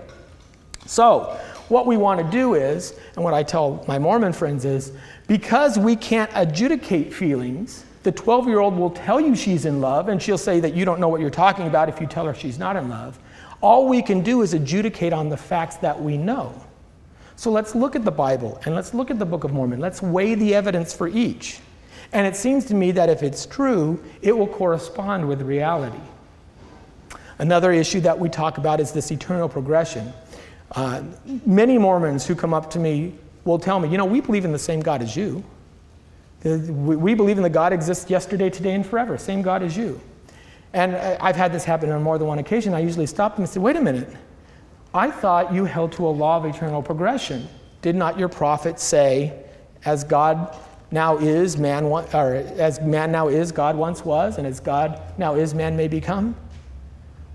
[0.86, 4.92] So, what we want to do is, and what I tell my Mormon friends is,
[5.28, 10.08] because we can't adjudicate feelings, the 12 year old will tell you she's in love,
[10.08, 12.34] and she'll say that you don't know what you're talking about if you tell her
[12.34, 13.20] she's not in love.
[13.62, 16.54] All we can do is adjudicate on the facts that we know.
[17.36, 19.80] So let's look at the Bible and let's look at the Book of Mormon.
[19.80, 21.60] Let's weigh the evidence for each.
[22.12, 26.00] And it seems to me that if it's true, it will correspond with reality.
[27.38, 30.12] Another issue that we talk about is this eternal progression.
[30.72, 31.04] Uh,
[31.46, 34.52] many Mormons who come up to me will tell me, you know, we believe in
[34.52, 35.44] the same God as you.
[36.44, 40.00] We believe in the God exists yesterday, today, and forever, same God as you.
[40.74, 42.74] And I've had this happen on more than one occasion.
[42.74, 44.10] I usually stop them and say, wait a minute.
[44.94, 47.48] I thought you held to a law of eternal progression.
[47.82, 49.34] Did not your prophet say,
[49.86, 50.56] as God
[50.92, 55.36] now is, man, or as man now is, God once was, and as God now
[55.36, 56.36] is, man may become?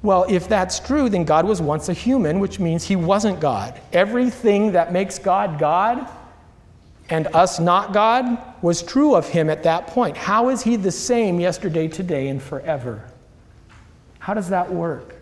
[0.03, 3.81] Well, if that's true, then God was once a human, which means he wasn't God.
[3.93, 6.09] Everything that makes God God
[7.11, 10.17] and us not God was true of him at that point.
[10.17, 13.03] How is he the same yesterday, today, and forever?
[14.19, 15.17] How does that work?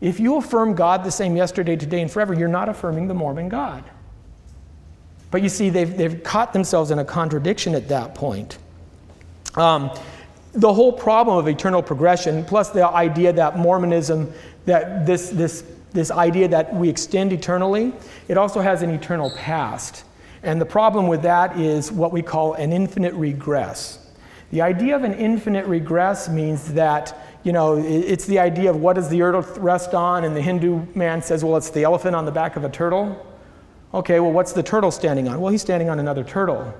[0.00, 3.48] If you affirm God the same yesterday, today, and forever, you're not affirming the Mormon
[3.48, 3.84] God.
[5.32, 8.58] But you see, they've, they've caught themselves in a contradiction at that point.
[9.56, 9.90] Um,
[10.52, 14.30] the whole problem of eternal progression, plus the idea that Mormonism,
[14.66, 17.94] that this, this, this idea that we extend eternally,
[18.28, 20.04] it also has an eternal past.
[20.42, 23.98] And the problem with that is what we call an infinite regress.
[24.50, 28.96] The idea of an infinite regress means that, you know, it's the idea of what
[28.96, 32.26] does the earth rest on, and the Hindu man says, well, it's the elephant on
[32.26, 33.26] the back of a turtle.
[33.94, 35.40] Okay, well, what's the turtle standing on?
[35.40, 36.74] Well, he's standing on another turtle.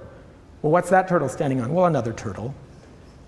[0.63, 1.75] Well, what's that turtle standing on?
[1.75, 2.55] Well, another turtle.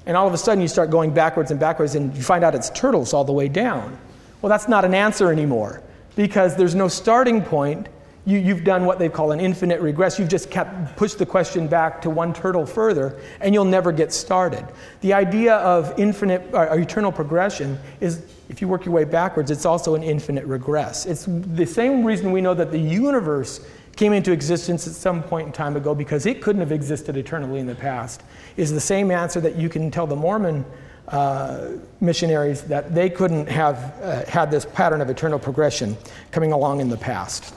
[0.07, 2.55] And all of a sudden, you start going backwards and backwards, and you find out
[2.55, 3.99] it's turtles all the way down.
[4.41, 5.83] Well, that's not an answer anymore
[6.17, 7.89] because there's no starting point.
[8.27, 10.19] You, have done what they call an infinite regress.
[10.19, 14.15] You've just kept pushed the question back to one turtle further, and you'll never get
[14.15, 14.67] started.
[15.03, 19.65] The idea of infinite or eternal progression is if you work your way backwards, it's
[19.65, 21.07] also an infinite regress.
[21.07, 23.67] It's the same reason we know that the universe
[23.97, 27.61] came into existence at some point in time ago because it couldn't have existed eternally
[27.61, 28.23] in the past
[28.57, 30.65] is the same answer that you can tell the Mormon
[31.09, 31.69] uh,
[32.01, 35.97] missionaries that they couldn't have uh, had this pattern of eternal progression
[36.31, 37.55] coming along in the past.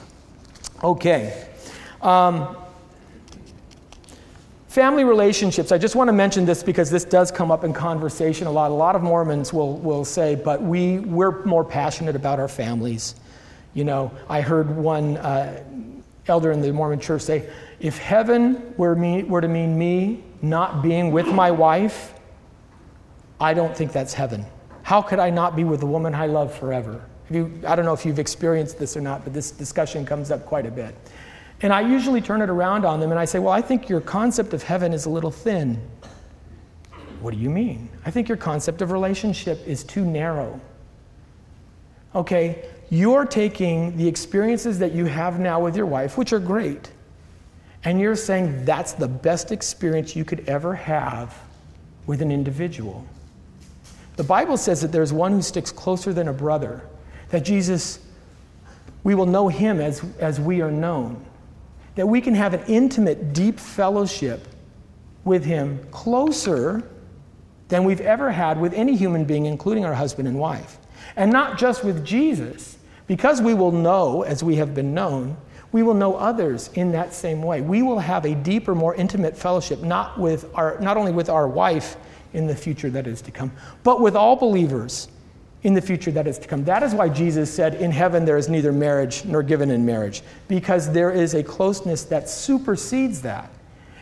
[0.84, 1.48] Okay.
[2.02, 2.56] Um,
[4.78, 5.72] family relationships.
[5.72, 8.70] I just want to mention this because this does come up in conversation a lot.
[8.70, 13.16] A lot of Mormons will, will say, but we, we're more passionate about our families.
[13.74, 15.64] You know, I heard one uh,
[16.28, 17.50] elder in the Mormon church say,
[17.80, 22.14] if heaven were, me, were to mean me not being with my wife,
[23.40, 24.46] I don't think that's heaven.
[24.84, 27.04] How could I not be with the woman I love forever?
[27.30, 30.46] You, I don't know if you've experienced this or not, but this discussion comes up
[30.46, 30.94] quite a bit.
[31.60, 34.00] And I usually turn it around on them and I say, Well, I think your
[34.00, 35.80] concept of heaven is a little thin.
[37.20, 37.88] What do you mean?
[38.06, 40.60] I think your concept of relationship is too narrow.
[42.14, 46.90] Okay, you're taking the experiences that you have now with your wife, which are great,
[47.84, 51.36] and you're saying that's the best experience you could ever have
[52.06, 53.04] with an individual.
[54.16, 56.82] The Bible says that there's one who sticks closer than a brother,
[57.28, 58.00] that Jesus,
[59.04, 61.24] we will know him as, as we are known,
[61.98, 64.46] that we can have an intimate, deep fellowship
[65.24, 66.88] with him closer
[67.66, 70.78] than we've ever had with any human being, including our husband and wife.
[71.16, 72.78] And not just with Jesus,
[73.08, 75.36] because we will know as we have been known,
[75.72, 77.62] we will know others in that same way.
[77.62, 81.48] We will have a deeper, more intimate fellowship, not, with our, not only with our
[81.48, 81.96] wife
[82.32, 83.50] in the future that is to come,
[83.82, 85.08] but with all believers
[85.62, 86.64] in the future that is to come.
[86.64, 90.22] That is why Jesus said, In heaven there is neither marriage nor given in marriage,
[90.46, 93.50] because there is a closeness that supersedes that.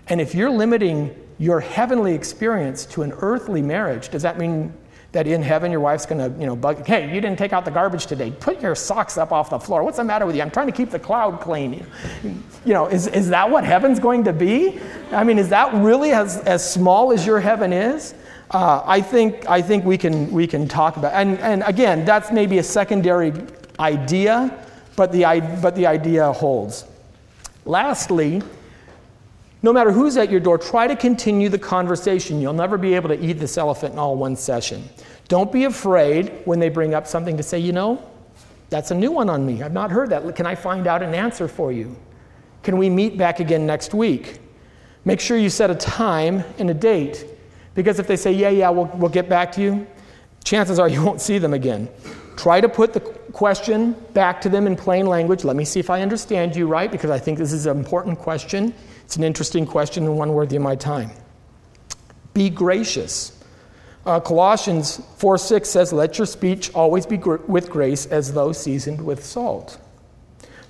[0.08, 4.72] And if you're limiting your heavenly experience to an earthly marriage, does that mean
[5.12, 7.64] that in heaven your wife's going to, you know, bug, hey, you didn't take out
[7.64, 8.30] the garbage today.
[8.30, 9.82] Put your socks up off the floor.
[9.82, 10.42] What's the matter with you?
[10.42, 11.86] I'm trying to keep the cloud clean.
[12.22, 14.78] You know, is, is that what heaven's going to be?
[15.12, 18.14] I mean, is that really as, as small as your heaven is?
[18.50, 22.30] Uh, I, think, I think we can, we can talk about and, and again, that's
[22.30, 23.32] maybe a secondary
[23.80, 24.56] idea,
[24.94, 25.22] but the,
[25.60, 26.84] but the idea holds.
[27.64, 28.42] Lastly,
[29.62, 32.40] no matter who's at your door, try to continue the conversation.
[32.40, 34.88] You'll never be able to eat this elephant in all one session.
[35.26, 38.00] Don't be afraid when they bring up something to say, you know,
[38.70, 39.62] that's a new one on me.
[39.62, 40.36] I've not heard that.
[40.36, 41.96] Can I find out an answer for you?
[42.62, 44.38] Can we meet back again next week?
[45.04, 47.26] Make sure you set a time and a date.
[47.76, 49.86] Because if they say, yeah, yeah, we'll, we'll get back to you,
[50.42, 51.88] chances are you won't see them again.
[52.36, 55.44] Try to put the question back to them in plain language.
[55.44, 58.18] Let me see if I understand you right, because I think this is an important
[58.18, 58.74] question.
[59.04, 61.10] It's an interesting question and one worthy of my time.
[62.34, 63.32] Be gracious.
[64.04, 68.52] Uh, Colossians 4 6 says, Let your speech always be gr- with grace as though
[68.52, 69.78] seasoned with salt.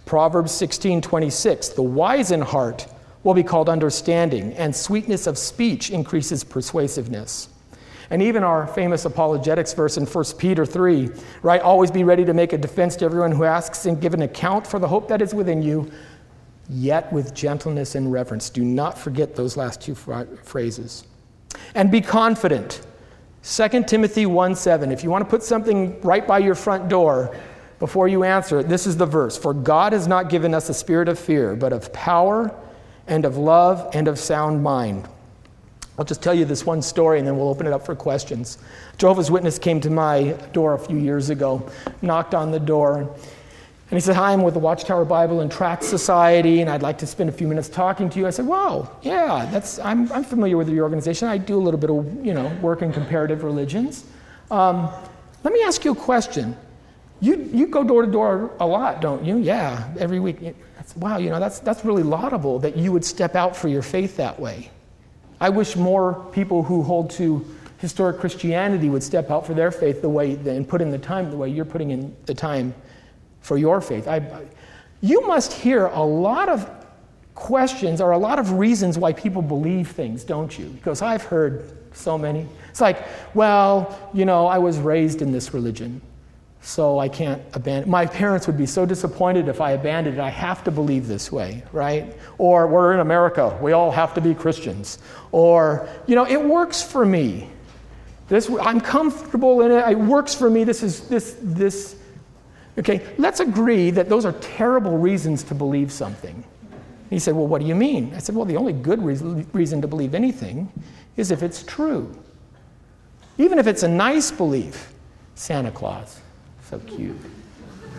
[0.06, 2.86] Proverbs 16 26, The wise in heart
[3.26, 7.48] will be called understanding, and sweetness of speech increases persuasiveness.
[8.08, 11.10] And even our famous apologetics verse in 1 Peter 3,
[11.42, 11.60] right?
[11.60, 14.64] Always be ready to make a defense to everyone who asks and give an account
[14.64, 15.90] for the hope that is within you,
[16.70, 18.48] yet with gentleness and reverence.
[18.48, 21.04] Do not forget those last two phrases.
[21.74, 22.86] And be confident.
[23.42, 24.92] 2 Timothy 1 7.
[24.92, 27.36] If you want to put something right by your front door
[27.80, 30.74] before you answer it, this is the verse For God has not given us a
[30.74, 32.56] spirit of fear, but of power
[33.06, 35.08] and of love and of sound mind.
[35.98, 38.58] I'll just tell you this one story and then we'll open it up for questions.
[38.98, 41.68] Jehovah's Witness came to my door a few years ago,
[42.02, 42.98] knocked on the door.
[42.98, 46.98] And he said, Hi, I'm with the Watchtower Bible and Tract Society, and I'd like
[46.98, 48.26] to spend a few minutes talking to you.
[48.26, 51.28] I said, Wow, yeah, that's, I'm, I'm familiar with your organization.
[51.28, 54.04] I do a little bit of you know, work in comparative religions.
[54.50, 54.90] Um,
[55.44, 56.56] let me ask you a question.
[57.20, 59.38] You, you go door to door a lot, don't you?
[59.38, 60.38] Yeah, every week.
[60.76, 63.82] That's, wow, you know, that's, that's really laudable that you would step out for your
[63.82, 64.70] faith that way.
[65.40, 67.44] I wish more people who hold to
[67.78, 71.30] historic Christianity would step out for their faith the way and put in the time
[71.30, 72.74] the way you're putting in the time
[73.40, 74.08] for your faith.
[74.08, 74.22] I,
[75.00, 76.70] you must hear a lot of
[77.34, 80.66] questions or a lot of reasons why people believe things, don't you?
[80.66, 82.48] Because I've heard so many.
[82.70, 86.00] It's like, well, you know, I was raised in this religion,
[86.66, 87.88] so I can't abandon.
[87.88, 90.20] My parents would be so disappointed if I abandoned it.
[90.20, 92.18] I have to believe this way, right?
[92.38, 94.98] Or we're in America, we all have to be Christians.
[95.30, 97.48] Or, you know, it works for me.
[98.26, 99.92] This, I'm comfortable in it.
[99.92, 100.64] It works for me.
[100.64, 101.94] This is this this
[102.76, 106.42] Okay, let's agree that those are terrible reasons to believe something.
[107.10, 108.12] He said, Well, what do you mean?
[108.12, 110.72] I said, Well, the only good reason to believe anything
[111.16, 112.12] is if it's true.
[113.38, 114.92] Even if it's a nice belief.
[115.36, 116.22] Santa Claus,
[116.68, 117.16] so cute.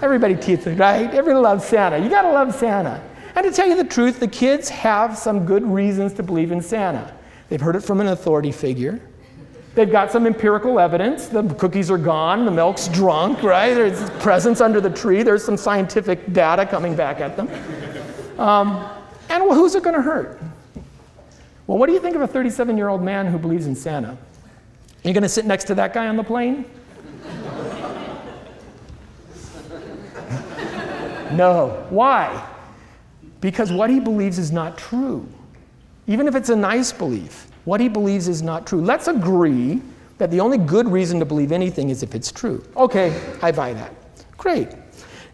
[0.02, 1.06] Everybody teaches, right?
[1.14, 1.98] Everybody loves Santa.
[1.98, 3.02] You gotta love Santa.
[3.36, 6.62] And to tell you the truth, the kids have some good reasons to believe in
[6.62, 7.14] Santa.
[7.50, 9.00] They've heard it from an authority figure.
[9.76, 11.28] They've got some empirical evidence.
[11.28, 13.74] The cookies are gone, the milk's drunk, right?
[13.74, 15.22] There's presents under the tree.
[15.22, 17.48] There's some scientific data coming back at them.
[18.40, 18.90] Um,
[19.30, 20.42] and well, who's it going to hurt?
[21.68, 24.10] Well, what do you think of a 37 year old man who believes in Santa?
[24.10, 26.66] Are you going to sit next to that guy on the plane?
[31.38, 31.86] No.
[31.90, 32.48] Why?
[33.40, 35.28] Because what he believes is not true,
[36.08, 38.82] even if it's a nice belief what he believes is not true.
[38.82, 39.82] Let's agree
[40.20, 42.64] that the only good reason to believe anything is if it's true.
[42.78, 43.94] Okay, I buy that.
[44.38, 44.70] Great.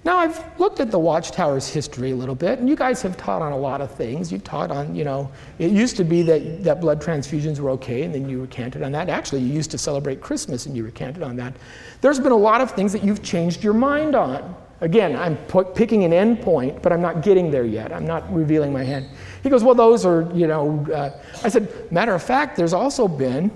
[0.03, 3.43] Now, I've looked at the Watchtower's history a little bit, and you guys have taught
[3.43, 4.31] on a lot of things.
[4.31, 8.01] You've taught on, you know, it used to be that, that blood transfusions were okay,
[8.01, 9.09] and then you recanted on that.
[9.09, 11.53] Actually, you used to celebrate Christmas, and you recanted on that.
[12.01, 14.55] There's been a lot of things that you've changed your mind on.
[14.83, 15.37] Again, I'm
[15.75, 17.93] picking an end point, but I'm not getting there yet.
[17.93, 19.07] I'm not revealing my hand.
[19.41, 20.85] He goes, Well, those are, you know.
[20.93, 23.49] Uh, I said, Matter of fact, there's also been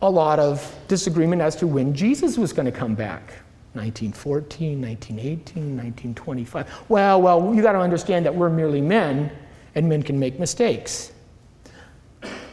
[0.00, 3.34] a lot of disagreement as to when Jesus was going to come back.
[3.74, 6.84] 1914, 1918, 1925.
[6.88, 9.30] Well, well, you got to understand that we're merely men
[9.74, 11.12] and men can make mistakes.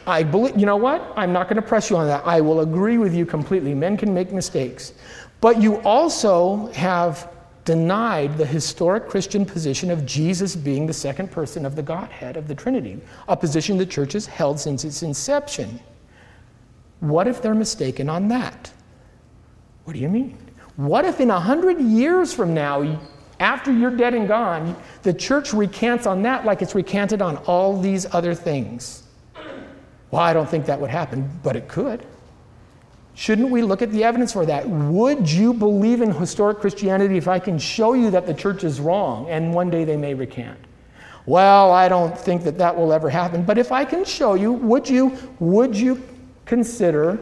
[0.06, 1.14] I believe, you know what?
[1.16, 2.26] I'm not going to press you on that.
[2.26, 3.74] I will agree with you completely.
[3.74, 4.92] Men can make mistakes.
[5.40, 7.32] But you also have
[7.66, 12.48] denied the historic Christian position of Jesus being the second person of the Godhead of
[12.48, 12.98] the Trinity,
[13.28, 15.78] a position the church has held since its inception.
[17.00, 18.72] What if they're mistaken on that?
[19.84, 20.38] What do you mean?
[20.76, 23.00] What if in a hundred years from now,
[23.40, 27.78] after you're dead and gone, the church recants on that like it's recanted on all
[27.78, 29.02] these other things?
[30.12, 32.06] Well, I don't think that would happen, but it could.
[33.16, 34.68] Shouldn't we look at the evidence for that?
[34.68, 38.78] Would you believe in historic Christianity if I can show you that the church is
[38.78, 40.58] wrong and one day they may recant?
[41.24, 43.42] Well, I don't think that that will ever happen.
[43.42, 46.02] But if I can show you, would you, would you
[46.44, 47.18] consider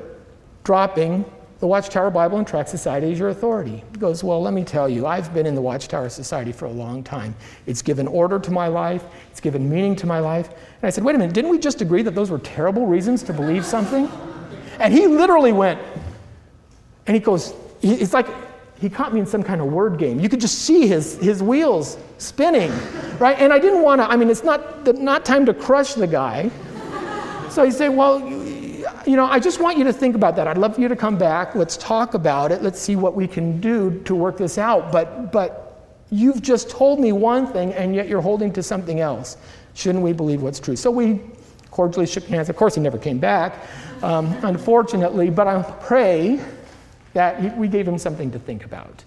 [0.65, 1.25] dropping
[1.61, 3.85] the Watchtower Bible and Tract Society as your authority?
[3.93, 6.73] He goes, Well, let me tell you, I've been in the Watchtower Society for a
[6.73, 7.37] long time.
[7.67, 10.49] It's given order to my life, it's given meaning to my life.
[10.49, 13.23] And I said, Wait a minute, didn't we just agree that those were terrible reasons
[13.23, 14.11] to believe something?
[14.81, 15.81] And he literally went,
[17.07, 18.27] and he goes, It's like
[18.81, 20.21] he caught me in some kind of word game.
[20.21, 22.71] You could just see his, his wheels spinning,
[23.19, 23.39] right?
[23.39, 26.51] And I didn't want to, I mean, it's not, not time to crush the guy.
[27.51, 28.21] So he said, Well,
[29.07, 30.49] you know, I just want you to think about that.
[30.49, 31.55] I'd love for you to come back.
[31.55, 32.63] Let's talk about it.
[32.63, 34.91] Let's see what we can do to work this out.
[34.91, 39.37] But, but you've just told me one thing, and yet you're holding to something else.
[39.75, 40.77] Shouldn't we believe what's true?
[40.77, 41.21] So we
[41.71, 42.49] cordially shook hands.
[42.49, 43.59] Of course, he never came back,
[44.03, 46.41] um, unfortunately, but I pray
[47.13, 49.05] that we gave him something to think about.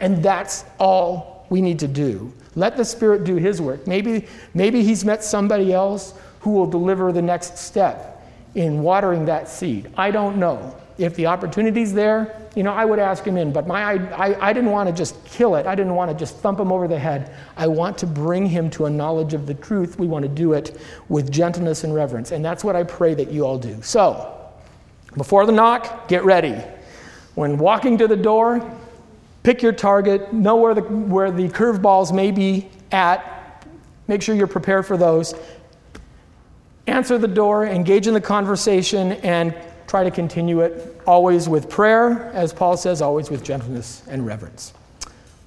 [0.00, 2.32] And that's all we need to do.
[2.54, 3.86] Let the Spirit do his work.
[3.86, 9.48] Maybe, maybe he's met somebody else who will deliver the next step in watering that
[9.48, 9.90] seed.
[9.96, 10.74] I don't know.
[10.98, 13.52] If the opportunity's there, you know, I would ask him in.
[13.52, 13.82] But my,
[14.14, 15.66] I, I, didn't want to just kill it.
[15.66, 17.34] I didn't want to just thump him over the head.
[17.56, 19.98] I want to bring him to a knowledge of the truth.
[19.98, 20.80] We want to do it
[21.10, 22.32] with gentleness and reverence.
[22.32, 23.82] And that's what I pray that you all do.
[23.82, 24.32] So,
[25.18, 26.62] before the knock, get ready.
[27.34, 28.66] When walking to the door,
[29.42, 33.66] pick your target, know where the, where the curveballs may be at,
[34.08, 35.34] make sure you're prepared for those.
[36.86, 39.54] Answer the door, engage in the conversation, and
[39.86, 44.72] try to continue it always with prayer, as Paul says, always with gentleness and reverence.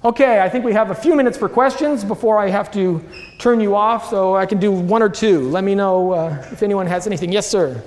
[0.02, 3.04] Okay, I think we have a few minutes for questions before I have to
[3.38, 5.48] turn you off, so I can do one or two.
[5.50, 7.32] Let me know uh, if anyone has anything.
[7.32, 7.82] Yes, sir.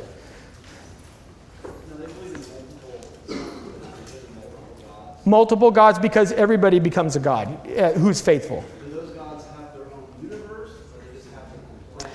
[5.25, 7.47] multiple gods because everybody becomes a god
[7.77, 8.63] uh, who's faithful.
[8.85, 12.07] Do those gods have their own universe, or they just have to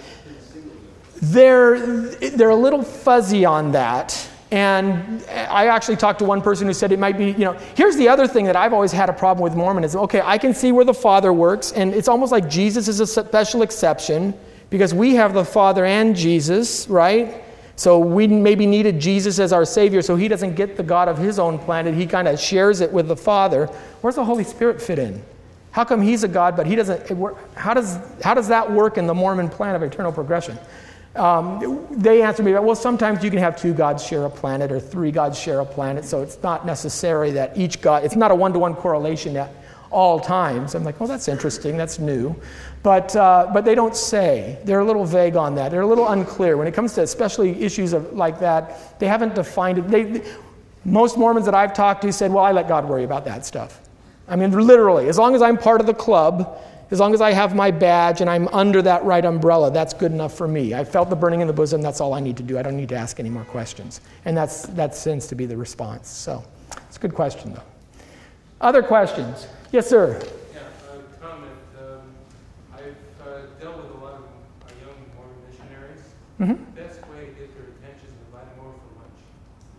[1.21, 4.29] They're, they're a little fuzzy on that.
[4.51, 7.97] And I actually talked to one person who said it might be, you know, here's
[7.97, 10.01] the other thing that I've always had a problem with Mormonism.
[10.03, 13.07] Okay, I can see where the Father works, and it's almost like Jesus is a
[13.07, 14.33] special exception
[14.71, 17.45] because we have the Father and Jesus, right?
[17.77, 21.19] So we maybe needed Jesus as our Savior so he doesn't get the God of
[21.19, 21.95] his own planet.
[21.95, 23.67] He kind of shares it with the Father.
[24.01, 25.23] Where's the Holy Spirit fit in?
[25.71, 27.07] How come he's a God, but he doesn't?
[27.55, 30.59] How does, how does that work in the Mormon plan of eternal progression?
[31.19, 34.81] Um, they answered me, well, sometimes you can have two gods share a planet or
[34.81, 38.35] three gods share a planet, so it's not necessary that each God, it's not a
[38.35, 39.53] one to one correlation at
[39.91, 40.75] all times.
[40.75, 42.37] I'm like, well, that's interesting, that's new.
[42.83, 44.59] But, uh, but they don't say.
[44.65, 45.71] They're a little vague on that.
[45.71, 46.57] They're a little unclear.
[46.57, 49.89] When it comes to especially issues of, like that, they haven't defined it.
[49.89, 50.23] They,
[50.85, 53.81] most Mormons that I've talked to said, well, I let God worry about that stuff.
[54.29, 56.61] I mean, literally, as long as I'm part of the club,
[56.91, 60.13] as long as I have my badge and I'm under that right umbrella, that's good
[60.13, 60.75] enough for me.
[60.75, 62.59] I felt the burning in the bosom, that's all I need to do.
[62.59, 64.01] I don't need to ask any more questions.
[64.25, 66.09] And that's, that seems to be the response.
[66.09, 66.45] So
[66.87, 67.63] it's a good question, though.
[68.61, 69.47] Other questions?
[69.71, 70.21] Yes, sir.
[70.55, 70.61] Yeah,
[70.91, 71.53] uh, comment.
[71.79, 72.01] Um,
[72.75, 72.81] I've
[73.27, 76.03] uh, dealt with a lot of uh, young Mormon missionaries.
[76.41, 76.75] Mm-hmm.
[76.75, 79.21] Best way to get their attention is invite them over for lunch.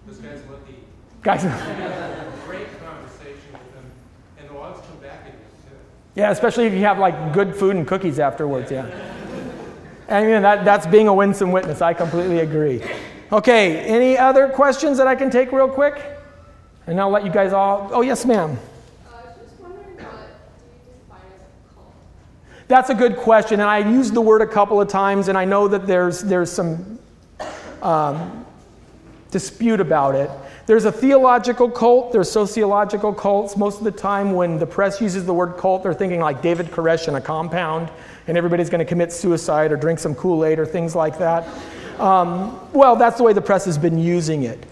[0.05, 0.85] Those guys love to eat.
[1.23, 1.41] Guys,
[2.45, 3.91] great conversation with them,
[4.37, 5.75] and they'll always come back again too.
[6.19, 8.69] Yeah, especially if you have like good food and cookies afterwards.
[8.69, 8.85] Yeah.
[10.09, 11.81] I mean, that, that's being a winsome witness.
[11.81, 12.83] I completely agree.
[13.31, 16.03] Okay, any other questions that I can take real quick?
[16.87, 17.89] And I'll let you guys all.
[17.93, 18.59] Oh, yes, ma'am.
[22.67, 25.45] That's a good question, and I used the word a couple of times, and I
[25.45, 26.99] know that there's, there's some
[27.81, 28.45] um,
[29.31, 30.29] dispute about it.
[30.69, 33.57] There's a theological cult, there's sociological cults.
[33.57, 36.67] Most of the time, when the press uses the word cult, they're thinking like David
[36.67, 37.89] Koresh in a compound,
[38.27, 41.47] and everybody's going to commit suicide or drink some Kool Aid or things like that.
[41.99, 44.63] Um, well, that's the way the press has been using it.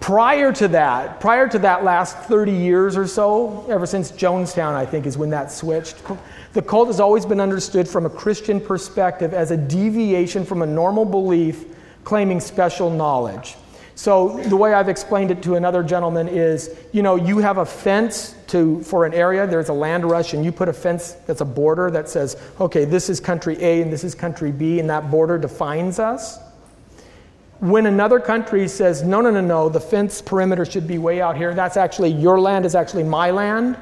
[0.00, 4.86] Prior to that, prior to that last 30 years or so, ever since Jonestown, I
[4.86, 5.98] think, is when that switched.
[6.54, 10.66] The cult has always been understood from a Christian perspective as a deviation from a
[10.66, 11.66] normal belief
[12.02, 13.56] claiming special knowledge.
[13.96, 17.66] So the way I've explained it to another gentleman is, you know, you have a
[17.66, 21.40] fence to for an area, there's a land rush and you put a fence that's
[21.40, 24.90] a border that says, okay, this is country A and this is country B and
[24.90, 26.38] that border defines us.
[27.60, 31.36] When another country says, no, no, no, no, the fence perimeter should be way out
[31.36, 33.76] here, that's actually your land is actually my land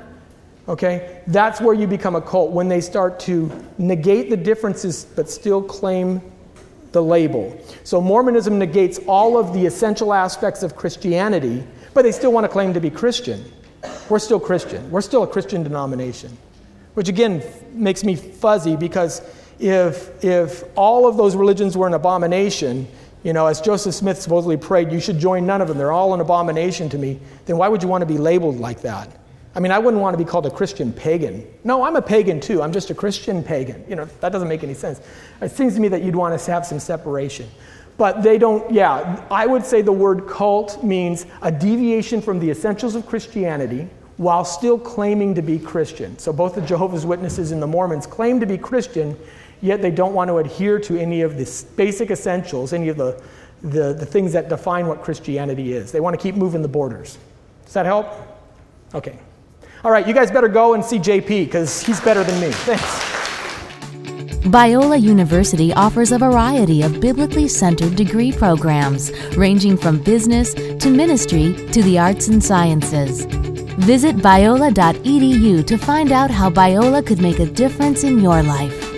[0.68, 1.22] Okay?
[1.26, 5.62] That's where you become a cult, when they start to negate the differences but still
[5.62, 6.20] claim
[6.92, 7.58] the label.
[7.84, 11.64] So Mormonism negates all of the essential aspects of Christianity,
[11.94, 13.44] but they still want to claim to be Christian.
[14.08, 14.90] We're still Christian.
[14.90, 16.36] We're still a Christian denomination,
[16.94, 19.22] which again makes me fuzzy because
[19.58, 22.86] if, if all of those religions were an abomination,
[23.22, 25.78] you know, as Joseph Smith supposedly prayed, you should join none of them.
[25.78, 27.20] They're all an abomination to me.
[27.46, 29.08] Then why would you want to be labeled like that?
[29.54, 31.46] I mean, I wouldn't want to be called a Christian pagan.
[31.62, 32.62] No, I'm a pagan too.
[32.62, 33.84] I'm just a Christian pagan.
[33.86, 35.00] You know, that doesn't make any sense.
[35.42, 37.48] It seems to me that you'd want to have some separation.
[37.98, 42.50] But they don't, yeah, I would say the word cult means a deviation from the
[42.50, 46.18] essentials of Christianity while still claiming to be Christian.
[46.18, 49.18] So both the Jehovah's Witnesses and the Mormons claim to be Christian,
[49.60, 53.22] yet they don't want to adhere to any of the basic essentials, any of the,
[53.62, 55.92] the, the things that define what Christianity is.
[55.92, 57.18] They want to keep moving the borders.
[57.64, 58.06] Does that help?
[58.94, 59.18] Okay.
[59.84, 62.50] All right, you guys better go and see JP because he's better than me.
[62.52, 63.12] Thanks.
[64.46, 71.54] Biola University offers a variety of biblically centered degree programs, ranging from business to ministry
[71.70, 73.24] to the arts and sciences.
[73.86, 78.91] Visit biola.edu to find out how Biola could make a difference in your life.